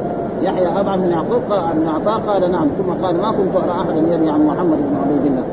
يحيى 0.42 0.68
أضعف 0.68 1.00
من 1.00 1.10
يعقوب 1.12 1.42
قال 1.50 1.60
عن 1.60 1.88
عطاء 1.88 2.20
قال 2.20 2.52
نعم. 2.52 2.68
ثم 2.68 3.06
قال 3.06 3.22
ما 3.22 3.32
كنت 3.32 3.56
أرى 3.56 3.82
أحدا 3.82 4.14
يروي 4.14 4.30
عن 4.30 4.48
محمد 4.48 4.78
بن 4.78 4.98
عبيد 5.04 5.26
الله. 5.26 5.44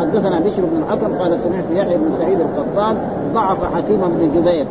حدثنا 0.00 0.40
بشر 0.40 0.62
بن 0.62 0.82
الحكم 0.82 1.18
قال 1.18 1.38
سمعت 1.40 1.64
يحيى 1.70 1.96
بن 1.96 2.10
سعيد 2.18 2.38
القطان 2.40 2.96
ضعف 3.34 3.74
حكيم 3.74 4.00
بن 4.00 4.40
جبير. 4.40 4.66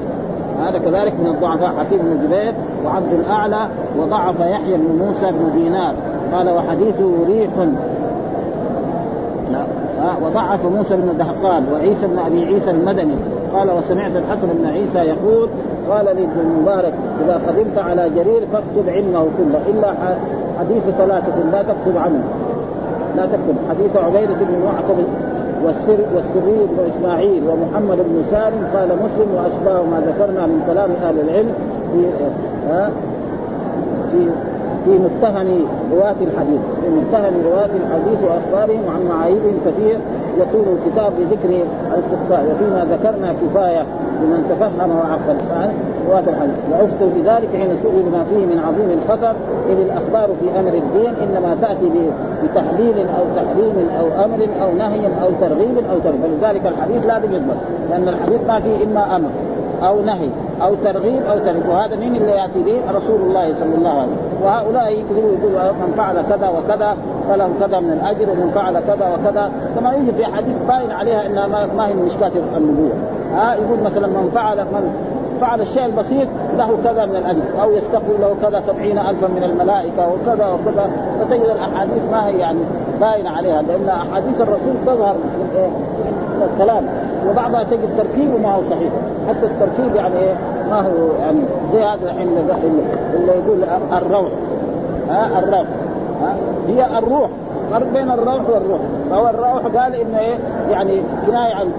هذا 0.61 0.77
كذلك 0.77 1.13
من 1.19 1.27
الضعفاء 1.27 1.73
حكيم 1.79 1.99
بن 1.99 2.27
جبير 2.27 2.53
وعبد 2.85 3.13
الأعلى 3.13 3.67
وضعف 3.99 4.39
يحيى 4.39 4.77
بن 4.77 5.05
موسى 5.05 5.31
بن 5.31 5.51
دينار. 5.53 5.93
قال 6.33 6.49
وحديثه 6.49 7.11
ريح 7.27 7.49
وضعف 10.23 10.65
موسى 10.65 10.95
بن 10.95 11.17
دهقان 11.17 11.65
وعيسى 11.73 12.07
بن 12.07 12.19
أبي 12.19 12.45
عيسى 12.45 12.71
المدني. 12.71 13.15
قال 13.53 13.71
وسمعت 13.71 14.11
الحسن 14.15 14.47
بن 14.47 14.65
عيسى 14.65 14.99
يقول 14.99 15.49
قال 15.89 16.05
لي 16.05 16.23
ابن 16.23 16.39
المبارك 16.39 16.93
إذا 17.25 17.41
قدمت 17.47 17.77
على 17.77 18.09
جرير 18.09 18.47
فاكتب 18.53 18.89
علمه 18.89 19.25
كله 19.37 19.61
إلا 19.69 19.93
حديث 20.59 20.83
ثلاثة 20.83 21.49
لا 21.51 21.61
تكتب 21.61 21.97
عنه. 21.97 22.23
لا 23.15 23.25
تكتب. 23.25 23.55
حديث 23.69 23.95
عبيدة 23.95 24.33
بن 24.33 24.65
معقب 24.65 24.97
والسر 25.65 25.99
والسري 26.15 26.65
بن 26.65 26.89
اسماعيل 26.95 27.43
ومحمد 27.49 27.97
بن 27.97 28.23
سالم 28.31 28.67
قال 28.75 28.87
مسلم 28.87 29.35
وأشباه 29.35 29.83
ما 29.83 30.01
ذكرنا 30.07 30.45
من 30.45 30.63
كلام 30.67 30.89
أهل 31.03 31.19
العلم 31.19 31.53
في 31.91 32.05
في 34.11 34.29
في 34.85 34.91
متهم 34.91 35.47
رواة 35.93 36.15
الحديث. 36.21 36.61
في 36.81 36.89
متهم 36.89 37.33
رواة 37.45 37.69
الحديث 37.81 38.19
وأخبارهم 38.23 38.81
وعن 38.87 39.01
معايبهم 39.09 39.57
كثير 39.65 39.97
يطول 40.37 40.65
الكتاب 40.75 41.11
بذكر 41.19 41.49
الاستقصاء. 41.93 42.41
وفيما 42.51 42.85
ذكرنا 42.91 43.33
كفاية 43.41 43.83
لمن 44.21 44.41
تفهم 44.49 44.89
وعقل 44.97 45.37
رواة 46.07 46.23
الحديث. 46.27 46.55
وأفتوا 46.71 47.09
بذلك 47.15 47.49
حين 47.59 47.77
سئلوا 47.83 48.03
بما 48.07 48.23
فيه 48.23 48.45
من 48.45 48.59
عظيم 48.67 48.99
الخطر 48.99 49.35
إذ 49.69 49.79
الأخبار 49.79 50.29
في 50.39 50.59
أمر 50.59 50.73
الدين 50.73 51.13
إنما 51.23 51.57
تأتي 51.61 51.89
بتحليل 52.43 52.97
أو 53.17 53.23
تحريم 53.35 53.87
أو 53.99 54.25
أمر 54.25 54.47
أو 54.63 54.75
نهي 54.77 55.05
أو 55.23 55.29
ترغيب 55.41 55.77
أو 55.91 55.99
ترغيب. 55.99 56.21
فلذلك 56.41 56.65
الحديث 56.65 57.05
لازم 57.05 57.33
يضبط 57.33 57.57
لأن 57.89 58.07
الحديث 58.07 58.39
ما 58.47 58.59
فيه 58.59 58.83
إما 58.83 59.15
أمر 59.15 59.29
أو 59.83 60.01
نهي. 60.01 60.29
أو 60.61 60.75
ترغيب 60.75 61.23
أو 61.31 61.37
ترغيب. 61.37 61.69
وهذا 61.69 61.95
مين 61.95 62.15
اللي 62.15 62.31
يأتي 62.31 62.63
به؟ 62.63 62.81
رسول 62.95 63.21
الله 63.21 63.53
صلى 63.59 63.75
الله 63.75 63.89
عليه 63.89 64.01
وسلم. 64.01 64.43
وهؤلاء 64.43 64.91
يكذبوا 64.91 65.31
يقولوا 65.31 65.71
من 65.71 65.93
فعل 65.97 66.21
كذا 66.21 66.49
وكذا 66.49 66.97
فله 67.29 67.49
كذا 67.59 67.79
من 67.79 67.91
الأجر 67.91 68.29
ومن 68.31 68.51
فعل 68.55 68.79
كذا 68.79 69.07
وكذا. 69.13 69.51
كما 69.75 69.91
يوجد 69.91 70.13
في 70.13 70.25
حديث 70.25 70.55
باين 70.67 70.91
عليها 70.91 71.25
إنها 71.25 71.47
ما 71.47 71.87
هي 71.87 71.93
من 71.93 72.05
مشكات 72.05 72.31
النبوة. 72.57 72.91
ها 73.35 73.53
يقول 73.53 73.79
مثلا 73.79 74.07
من 74.07 74.31
فعل 74.35 74.57
من 74.57 74.93
فعل 75.41 75.61
الشيء 75.61 75.85
البسيط 75.85 76.27
له 76.57 76.77
كذا 76.83 77.05
من 77.05 77.15
الأجر. 77.15 77.43
أو 77.61 77.71
يستقبل 77.71 78.21
له 78.21 78.35
كذا 78.41 78.61
سبعين 78.67 78.97
الفا 78.97 79.27
من 79.27 79.43
الملائكة 79.43 80.09
وكذا 80.09 80.47
وكذا. 80.47 80.91
فتجد 81.19 81.45
الأحاديث 81.45 82.11
ما 82.11 82.27
هي 82.27 82.37
يعني 82.39 82.59
باينه 83.01 83.29
عليها 83.29 83.61
لأن 83.61 83.89
أحاديث 83.89 84.41
الرسول 84.41 84.75
تظهر 84.85 85.13
من؟ 85.13 85.69
من 86.35 86.49
الكلام. 86.53 86.85
وبعضها 87.29 87.63
تجد 87.63 87.97
تركيبه 87.97 88.37
ما 88.37 88.55
هو 88.55 88.61
صحيح. 88.69 88.91
حتى 89.29 89.45
التركيب 89.45 89.95
يعني 89.95 90.15
إيه؟ 90.19 90.33
ما 90.69 90.79
هو 90.81 91.11
يعني 91.19 91.39
زي 91.73 91.83
هذا 91.83 92.03
الحين 92.03 92.27
اللي 93.13 93.31
يقول 93.31 93.63
الروح. 93.93 94.31
ها؟ 95.09 95.39
الروح. 95.39 95.67
ها؟ 96.21 96.35
هي 96.67 96.97
الروح. 96.97 97.29
فرق 97.71 97.87
بين 97.93 98.11
الروح 98.11 98.49
والروح. 98.49 98.79
فهو 99.09 99.27
الروح 99.29 99.81
قال 99.81 99.95
إنه 99.95 100.19
إيه؟ 100.19 100.37
يعني 100.71 101.01
كنايه 101.27 101.55
عن 101.55 101.71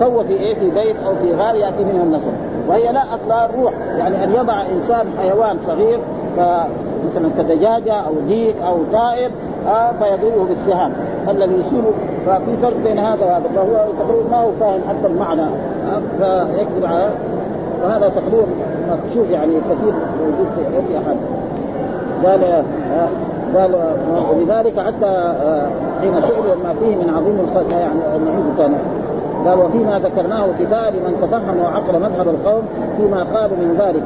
قوه 0.00 0.22
في 0.22 0.32
إيه؟ 0.32 0.54
في 0.54 0.70
بيت 0.70 0.96
أو 1.06 1.16
في 1.16 1.34
غار 1.34 1.54
يأتي 1.54 1.84
منها 1.84 2.02
النصر 2.02 2.30
وهي 2.68 2.92
لا 2.92 3.02
اصلها 3.14 3.46
الروح. 3.46 3.72
يعني 3.98 4.24
أن 4.24 4.34
يضع 4.34 4.62
إنسان 4.62 5.06
حيوان 5.18 5.56
صغير 5.66 5.98
مثلا 7.06 7.30
كدجاجة 7.38 7.94
أو 7.94 8.12
ديك 8.28 8.56
أو 8.68 8.76
طائر 8.92 9.30
فيضربه 9.98 10.44
بالسهام. 10.48 10.92
الذي 11.28 11.54
يصيب 11.54 11.84
ففي 12.26 12.56
فرق 12.62 12.76
بين 12.84 12.98
هذا 12.98 13.24
وهذا 13.24 13.48
فهو 13.54 13.66
تقريبا 13.98 14.30
ما 14.30 14.36
هو 14.36 14.50
فاهم 14.60 14.80
حتى 14.88 15.06
المعنى. 15.06 15.42
آه 15.42 16.44
فيكذب 16.44 16.84
على 16.84 17.10
وهذا 17.84 18.08
تقرير 18.08 18.46
مكشوف 18.90 19.30
يعني 19.30 19.52
كثير 19.52 19.94
موجود 20.20 20.46
في 20.56 20.60
اي 20.60 20.98
أحد. 20.98 21.16
قال 22.24 22.44
آه 22.44 23.08
قال 23.54 23.74
ولذلك 24.30 24.80
حتى 24.80 25.06
آه، 25.06 25.66
حين 26.00 26.20
سئل 26.20 26.58
ما 26.64 26.74
فيه 26.80 26.96
من 26.96 27.14
عظيم 27.16 27.40
الخلق 27.40 27.72
يعني 27.72 28.00
كان. 28.58 28.74
قال 29.46 29.58
وفيما 29.58 29.98
ذكرناه 29.98 30.46
كفايه 30.60 30.90
لمن 30.90 31.16
تفهم 31.22 31.60
وعقل 31.60 32.00
مذهب 32.00 32.28
القوم 32.28 32.62
فيما 32.96 33.22
قالوا 33.22 33.56
من 33.56 33.76
ذلك. 33.78 34.02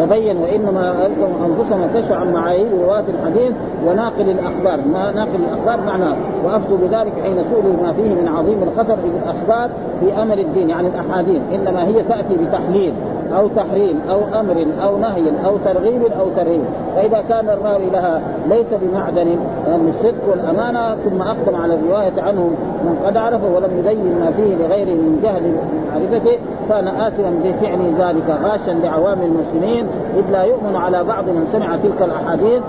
وبين 0.00 0.36
وإنما 0.36 1.06
الزم 1.06 1.28
انفسهم 1.44 1.82
الكشف 1.84 2.12
عن 2.12 2.32
معايير 2.32 2.66
رواة 2.82 3.04
الحديث 3.08 3.52
وناقل 3.86 4.30
الأخبار، 4.30 4.80
ما 4.92 5.12
ناقل 5.12 5.40
الأخبار 5.48 5.86
معناه؟ 5.86 6.16
وافتوا 6.44 6.76
بذلك 6.76 7.12
حين 7.22 7.36
سئلوا 7.50 7.82
ما 7.82 7.92
فيه 7.92 8.14
من 8.14 8.28
عظيم 8.28 8.62
الخطر 8.62 8.98
الأخبار 9.22 9.70
في 10.00 10.22
أمر 10.22 10.38
الدين 10.38 10.70
يعني 10.70 10.88
الأحاديث 10.88 11.40
إنما 11.54 11.86
هي 11.86 12.02
تأتي 12.02 12.34
بتحليل. 12.34 12.94
أو 13.36 13.48
تحريم 13.48 14.00
أو 14.10 14.40
أمر 14.40 14.66
أو 14.82 14.98
نهي 14.98 15.24
أو 15.46 15.56
ترغيب 15.64 16.02
أو 16.02 16.26
ترهيب. 16.36 16.64
فإذا 16.96 17.24
كان 17.28 17.48
الراوي 17.48 17.90
لها 17.90 18.20
ليس 18.48 18.66
بمعدن 18.82 19.26
من 19.66 19.94
الصدق 19.94 20.28
والأمانة 20.30 20.94
ثم 20.94 21.22
أقدم 21.22 21.56
على 21.56 21.74
الرواية 21.74 22.22
عنه 22.22 22.50
من 22.84 23.02
قد 23.06 23.16
عرفه 23.16 23.46
ولم 23.54 23.78
يبين 23.78 24.18
ما 24.20 24.30
فيه 24.36 24.54
لغيره 24.54 24.94
من 24.94 25.20
جهل 25.22 25.52
معرفته 25.92 26.38
كان 26.68 26.88
آثما 26.88 27.32
بفعل 27.44 27.78
ذلك 27.98 28.38
غاشا 28.44 28.70
لعوام 28.70 29.22
المسلمين 29.22 29.86
إذ 30.16 30.32
لا 30.32 30.42
يؤمن 30.44 30.76
على 30.76 31.04
بعض 31.04 31.24
من 31.24 31.48
سمع 31.52 31.76
تلك 31.76 32.02
الأحاديث 32.02 32.62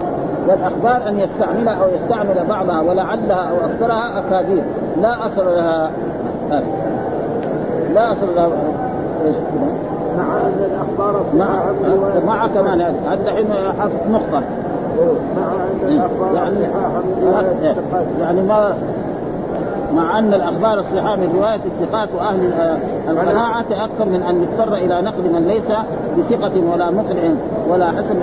والأخبار 0.47 1.09
أن 1.09 1.19
يستعملها 1.19 1.73
أو 1.73 1.87
يستعمل 1.89 2.45
بعضها 2.49 2.81
ولعلها 2.81 3.49
أو 3.51 3.55
أكثرها 3.65 4.19
أكاذيب. 4.19 4.63
لا 5.01 5.25
أصل 5.25 5.45
لها. 5.45 5.91
لا 7.93 8.11
أصل 8.11 8.35
لها. 8.35 8.49
الأخبار 10.65 11.25
مع 11.35 11.63
مع 12.27 12.47
كمان 12.47 12.81
هذا 12.81 13.21
الحين 13.25 13.47
حاطط 13.79 14.07
نقطه 14.11 14.43
مع 15.37 15.53
ان 15.85 15.93
الأخبار 15.93 16.35
يعني 16.35 16.57
يعني 18.21 18.41
ما 18.41 18.73
مع 19.95 20.19
أن 20.19 20.33
الأخبار 20.33 20.79
الصحيحة 20.79 21.15
من 21.15 21.35
رواية 21.35 21.61
الثقات 21.65 22.09
وأهل 22.17 22.51
القناعة 23.09 23.65
أكثر 23.71 24.05
من 24.05 24.23
أن 24.23 24.43
يضطر 24.43 24.73
إلى 24.73 25.01
نقل 25.01 25.33
من 25.33 25.47
ليس 25.47 25.71
بثقة 26.17 26.71
ولا 26.73 26.91
مقنع 26.91 27.21
ولا 27.69 27.87
حسب 27.87 28.15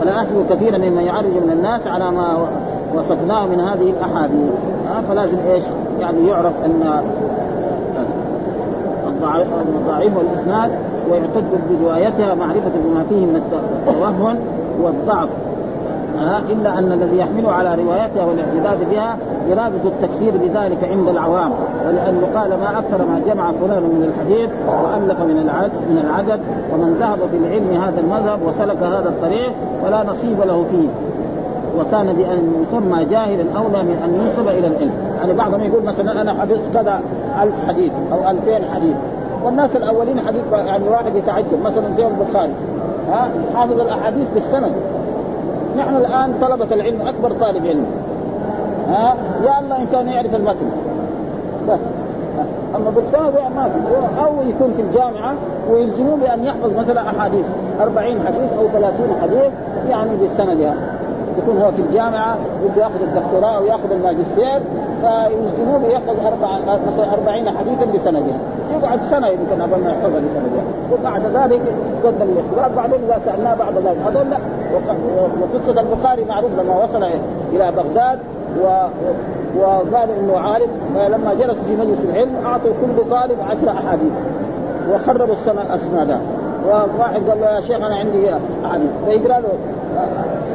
ولا 0.00 0.16
احسب 0.16 0.46
كثيرا 0.50 0.78
ممن 0.78 1.02
يعرج 1.02 1.36
من 1.44 1.50
الناس 1.52 1.86
على 1.86 2.10
ما 2.10 2.46
وصفناه 2.94 3.46
من 3.46 3.60
هذه 3.60 3.90
الأحاديث. 3.90 4.50
فلازم 5.08 5.38
إيش؟ 5.46 5.64
يعني 6.00 6.28
يعرف 6.28 6.52
أن 6.64 7.02
الضعيف 9.78 10.16
والإسناد 10.16 10.70
ويعتد 11.10 11.44
بروايتها 11.70 12.34
معرفة 12.34 12.72
بما 12.84 13.04
فيه 13.08 13.26
من 13.26 13.36
التوهن 13.36 14.38
والضعف. 14.82 15.28
إلا 16.50 16.78
أن 16.78 16.92
الذي 16.92 17.18
يحمله 17.18 17.52
على 17.52 17.74
روايتها 17.74 18.24
والاعتداد 18.24 18.90
بها 18.90 19.16
اراده 19.52 19.80
التكفير 19.84 20.36
بذلك 20.36 20.84
عند 20.84 21.08
العوام 21.08 21.52
ولأن 21.86 22.22
يقال 22.22 22.50
ما 22.50 22.78
أكثر 22.78 22.98
ما 22.98 23.20
جمع 23.26 23.52
فلان 23.52 23.82
من 23.82 24.12
الحديث 24.12 24.50
وألف 24.68 25.20
من 25.20 25.38
العدد 25.38 25.72
من 25.90 25.98
العدد 25.98 26.40
ومن 26.72 26.96
ذهب 27.00 27.18
في 27.30 27.36
العلم 27.36 27.82
هذا 27.82 28.00
المذهب 28.00 28.38
وسلك 28.46 28.82
هذا 28.82 29.08
الطريق 29.08 29.52
ولا 29.84 30.02
نصيب 30.02 30.40
له 30.40 30.64
فيه. 30.70 30.88
وكان 31.78 32.06
بأن 32.12 32.52
يسمى 32.62 33.04
جاهلا 33.04 33.44
أولى 33.56 33.82
من 33.82 33.96
أن 34.04 34.14
ينسب 34.14 34.48
إلى 34.48 34.66
العلم، 34.66 34.92
يعني 35.22 35.34
بعضهم 35.34 35.60
يقول 35.60 35.82
مثلا 35.82 36.20
أنا 36.20 36.32
حفظت 36.32 36.74
كذا 36.74 37.00
ألف 37.42 37.54
حديث 37.68 37.92
أو 38.12 38.30
ألفين 38.30 38.64
حديث. 38.74 38.96
والناس 39.44 39.76
الأولين 39.76 40.20
حديث 40.20 40.42
يعني 40.52 40.88
واحد 40.88 41.16
يتعجب 41.16 41.62
مثلا 41.64 41.84
زي 41.96 42.06
البخاري. 42.06 42.52
ها؟ 43.10 43.28
حافظ 43.54 43.80
الأحاديث 43.80 44.28
بالسند. 44.34 44.72
نحن 45.78 45.96
الآن 45.96 46.34
طلبة 46.40 46.74
العلم 46.74 47.02
أكبر 47.02 47.30
طالب 47.30 47.66
علم. 47.66 47.86
ها؟ 48.88 49.14
يا 49.44 49.60
الله 49.60 49.76
إن 49.76 49.86
كان 49.92 50.08
يعرف 50.08 50.34
المتن. 50.34 50.70
بس. 51.68 51.78
أما 52.76 52.90
بالسند 52.90 53.34
ما 53.56 53.68
في. 53.68 54.24
أو 54.24 54.32
يكون 54.48 54.72
في 54.76 54.82
الجامعة 54.82 55.34
ويلزموه 55.70 56.16
بأن 56.16 56.44
يحفظ 56.44 56.78
مثلا 56.78 57.00
أحاديث 57.00 57.44
40 57.80 58.20
حديث 58.26 58.52
أو 58.58 58.68
30 58.68 59.16
حديث 59.22 59.52
يعني 59.88 60.10
بالسند 60.16 60.58
يعني. 60.60 60.80
يكون 61.38 61.62
هو 61.62 61.72
في 61.72 61.82
الجامعة 61.82 62.36
بده 62.64 62.82
يأخذ 62.82 63.02
الدكتوراه 63.02 63.56
أو 63.56 63.64
ياخذ 63.64 63.92
الماجستير 63.92 64.60
فيلزموه 65.02 65.82
ياخذ 65.84 66.26
أربع 66.26 66.58
مثلا 66.86 67.14
40 67.14 67.50
حديثا 67.50 67.84
بسندها 67.84 68.38
يقعد 68.72 69.00
سنة 69.10 69.26
يمكن 69.26 69.62
قبل 69.62 69.84
ما 69.84 69.90
يحفظها 69.90 70.20
بسندها 70.20 70.64
وبعد 70.92 71.22
ذلك 71.26 71.60
قدم 72.04 72.28
الاختبار. 72.32 72.70
بعدين 72.76 73.00
إذا 73.08 73.18
سالناه 73.24 73.54
بعد 73.54 73.74
ذلك 73.74 73.96
هذول 74.06 74.30
لا. 74.30 74.38
وقصة 75.42 75.80
البخاري 75.80 76.24
معروف 76.24 76.50
لما 76.58 76.84
وصل 76.84 77.04
إلى 77.52 77.72
بغداد 77.72 78.18
و 78.62 78.66
وقال 79.58 80.10
إنه 80.20 80.38
عالم. 80.38 80.68
لما 81.08 81.34
جلس 81.34 81.58
في 81.66 81.76
مجلس 81.76 81.98
العلم 82.10 82.30
أعطوا 82.46 82.72
كل 82.80 83.10
طالب 83.10 83.36
عشر 83.40 83.70
أحاديث 83.70 84.12
وخربوا 84.90 85.34
اسنادها 85.70 86.20
وواحد 86.66 87.28
قال 87.28 87.40
له 87.40 87.46
يا 87.46 87.60
شيخ 87.60 87.76
أنا 87.76 87.96
عندي 87.96 88.30
أحاديث. 88.64 88.90
فيقرأ 89.06 89.40
له 89.40 89.48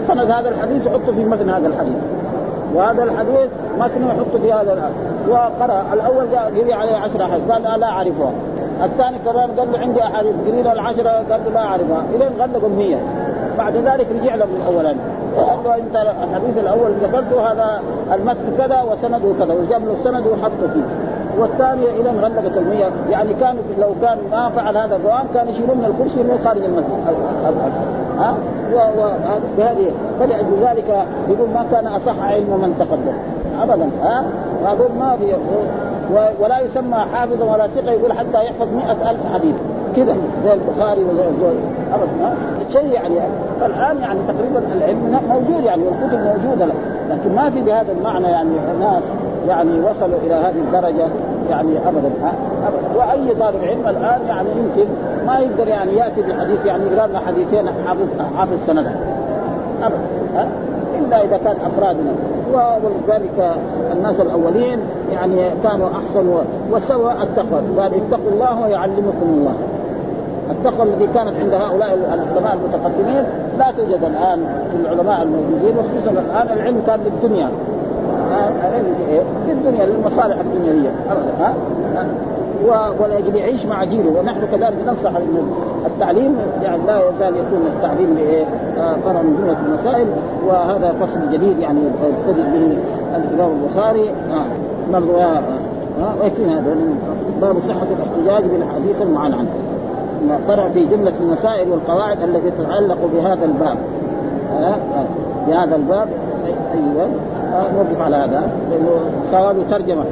سند 0.08 0.32
هذا 0.32 0.50
الحديث 0.50 0.86
يحطه 0.86 1.12
في 1.12 1.26
متن 1.26 1.50
هذا 1.50 1.68
الحديث. 1.68 1.95
وهذا 2.78 3.03
الحديث 3.03 3.49
متنه 3.80 4.07
يحطه 4.07 4.39
في 4.41 4.53
هذا 4.53 4.73
الحديث 4.73 5.30
وقرأ 5.30 5.84
الأول 5.93 6.25
قري 6.57 6.73
عليه 6.73 6.95
عشرة 6.95 7.25
أحاديث 7.25 7.51
قال 7.51 7.80
لا 7.80 7.88
أعرفها 7.88 8.32
الثاني 8.84 9.17
كمان 9.19 9.49
قال 9.59 9.71
له 9.71 9.80
عندي 9.80 10.03
أحاديث 10.03 10.36
قري 10.47 10.61
له 10.61 10.71
العشرة 10.71 11.09
قال 11.09 11.41
له 11.45 11.51
لا 11.53 11.59
أعرفها 11.59 12.03
إلين 12.15 12.30
غلقوا 12.39 12.69
المية 12.69 12.97
بعد 13.57 13.75
ذلك 13.75 14.07
رجع 14.21 14.36
له 14.36 14.45
الاولاني 14.61 14.99
وقال 15.38 15.63
له 15.63 15.75
أنت 15.75 15.95
الحديث 15.95 16.57
الأول 16.57 16.91
ذكرته 16.91 17.51
هذا 17.51 17.82
المتن 18.13 18.57
كذا 18.57 18.82
وسنده 18.82 19.34
كذا 19.39 19.53
وجاب 19.53 19.86
له؟ 19.86 19.93
السند 19.93 20.28
وحطه 20.28 20.73
فيه. 20.73 20.84
والثانية 21.39 21.89
إلى 21.89 22.09
أن 22.09 22.19
غلقت 22.19 22.57
المياه 22.57 22.91
يعني 23.09 23.34
كان 23.34 23.57
لو 23.80 23.89
كان 24.01 24.17
ما 24.32 24.49
فعل 24.49 24.78
هذا 24.78 24.95
القرآن 24.95 25.25
كان 25.34 25.49
يشيلون 25.49 25.78
من 25.78 25.86
الكرسي 25.86 26.23
من 26.23 26.39
خارج 26.45 26.63
المسجد. 26.63 28.07
ها؟ 28.18 28.36
وبهذه 28.74 29.91
فلأجل 30.20 30.53
ذلك. 30.61 31.05
يقول 31.30 31.49
ما 31.49 31.65
كان 31.72 31.88
أصح 31.88 32.24
علم 32.24 32.49
من 32.61 32.76
تقدم. 32.80 33.18
أبدا 33.61 33.89
ها؟ 34.03 34.24
هذول 34.65 34.91
ما 34.99 35.18
في 35.18 35.34
ولا 36.43 36.59
يسمى 36.59 36.97
حافظا 37.13 37.53
ولا 37.53 37.68
ثقة. 37.68 37.91
يقول 37.91 38.13
حتى 38.13 38.43
يحفظ 38.45 38.68
مئة 38.76 39.09
ألف 39.09 39.34
حديث. 39.34 39.55
كذا 39.95 40.15
زي 40.45 40.53
البخاري 40.53 41.03
وزي 41.03 41.24
ابدا 41.93 42.36
شيء 42.72 42.91
يعني. 42.91 43.15
الآن 43.65 44.01
يعني 44.01 44.20
تقريبا 44.28 44.74
العلم 44.76 45.20
موجود 45.30 45.63
يعني 45.63 45.84
والكتب 45.84 46.20
موجودة 46.20 46.65
لكن 47.09 47.36
ما 47.36 47.49
في 47.49 47.61
بهذا 47.61 47.91
المعنى 47.91 48.28
يعني. 48.28 48.49
ناس 48.80 49.03
يعني 49.48 49.80
وصلوا 49.80 50.20
إلى 50.26 50.34
هذه 50.34 50.60
الدرجة 50.68 51.08
يعني 51.50 51.78
ابدا 51.88 52.12
ابدا. 52.68 53.00
وأي 53.00 53.36
طالب 53.36 53.64
علم 53.64 53.88
الآن 53.88 54.20
يعني 54.28 54.50
يمكن 54.50 54.89
ما 55.28 55.39
يقدر 55.39 55.68
يعني 55.68 55.95
يأتي 55.95 56.22
بحديث 56.22 56.66
يعني 56.66 56.84
يقرأ 56.86 57.08
لنا 57.08 57.20
حديثين 57.20 57.68
حافظ 57.88 58.08
حافظ 58.38 58.58
سندها 58.68 58.95
ابدا 59.84 60.48
إلا 61.00 61.24
إذا 61.24 61.38
كان 61.38 61.56
أفرادنا. 61.66 62.12
ولذلك 62.54 63.52
الناس 63.91 64.20
الأولين 64.20 64.80
يعني 65.12 65.50
كانوا 65.64 65.88
أحسن 65.89 66.28
وسوى 66.72 67.12
التقوى. 67.24 67.62
قال 67.80 67.91
اتقوا 67.93 68.32
الله 68.32 68.62
ويعلمكم 68.62 69.24
الله. 69.24 69.54
التقوى 70.52 70.88
الذي 70.88 71.08
كانت 71.08 71.34
عند 71.39 71.54
هؤلاء 71.54 71.93
العلماء 71.93 72.58
المتقدمين 72.58 73.24
لا 73.60 73.72
توجد 73.78 74.04
الآن 74.04 74.66
في 74.72 74.78
العلماء 74.78 75.22
الموجودين 75.24 75.78
وخصوصا 75.78 76.12
الآن 76.12 76.58
العلم 76.58 76.82
كان 76.88 77.00
للدنيا. 77.00 77.50
للدنيا 79.48 79.86
للمصالح 79.86 80.38
الدنيوية. 80.39 80.89
ها؟ 81.39 81.54
ولاجل 83.00 83.36
يعيش 83.36 83.66
مع 83.66 83.84
جيله. 83.84 84.20
ونحن 84.20 84.39
كذلك 84.52 84.78
ننصح 84.88 85.12
التعليم 85.86 86.36
يعني 86.64 86.82
لا 86.88 87.10
يزال 87.10 87.36
يكون 87.36 87.68
التعليم 87.68 88.18
فرع 89.06 89.22
من 89.22 89.38
جمله 89.41 89.58
المسائل. 89.66 90.08
وهذا 90.48 90.91
فصل 90.91 91.32
جديد 91.32 91.60
يعني 91.60 91.80
يبتدئ 91.80 92.43
به 92.43 92.78
الإمام 93.16 93.52
البخاري. 93.64 94.12
نرجو 94.91 95.14
ويكفينا 96.22 96.60
هذا. 96.60 96.76
باب 97.41 97.60
صحة 97.60 97.88
الاحتجاج 97.98 98.52
بالحديث 98.52 99.02
المعنعن 99.02 99.48
فرع 100.48 100.70
في 100.70 100.86
جملة 100.86 101.14
المسائل 101.22 101.70
والقواعد 101.72 102.22
التي 102.22 102.52
تتعلق 102.52 102.98
بهذا 103.14 103.45
الباب. 103.45 103.78
بهذا 105.48 105.76
الباب. 105.76 106.08
أيوه. 106.74 107.10
نوقف 107.76 108.01
على 108.01 108.16
هذا 108.16 108.51
لأنه 108.72 108.99
ترجمة. 109.70 110.03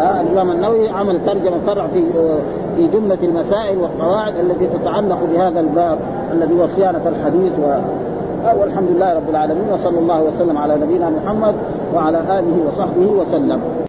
آه 0.00 0.20
الإمام 0.20 0.50
النووي 0.50 0.88
عمل 0.88 1.24
ترجمة 1.26 1.58
فرع 1.66 1.86
في 1.86 1.98
آه 1.98 2.38
في 2.76 2.86
جملة 2.86 3.18
المسائل 3.22 3.78
والقواعد 3.78 4.36
التي 4.36 4.66
تتعلق 4.66 5.18
بهذا 5.32 5.60
الباب 5.60 5.98
الذي 6.32 6.60
هو 6.60 6.66
صيانة 6.66 7.02
الحديث 7.06 7.52
و 7.58 7.64
آه 8.46 8.56
والحمد 8.60 8.88
لله 8.90 9.14
رب 9.14 9.28
العالمين 9.30 9.72
وصلى 9.72 9.98
الله 9.98 10.22
وسلم 10.22 10.58
على 10.58 10.76
نبينا 10.76 11.10
محمد 11.10 11.54
وعلى 11.94 12.18
آله 12.18 12.56
وصحبه 12.68 13.06
وسلم. 13.20 13.87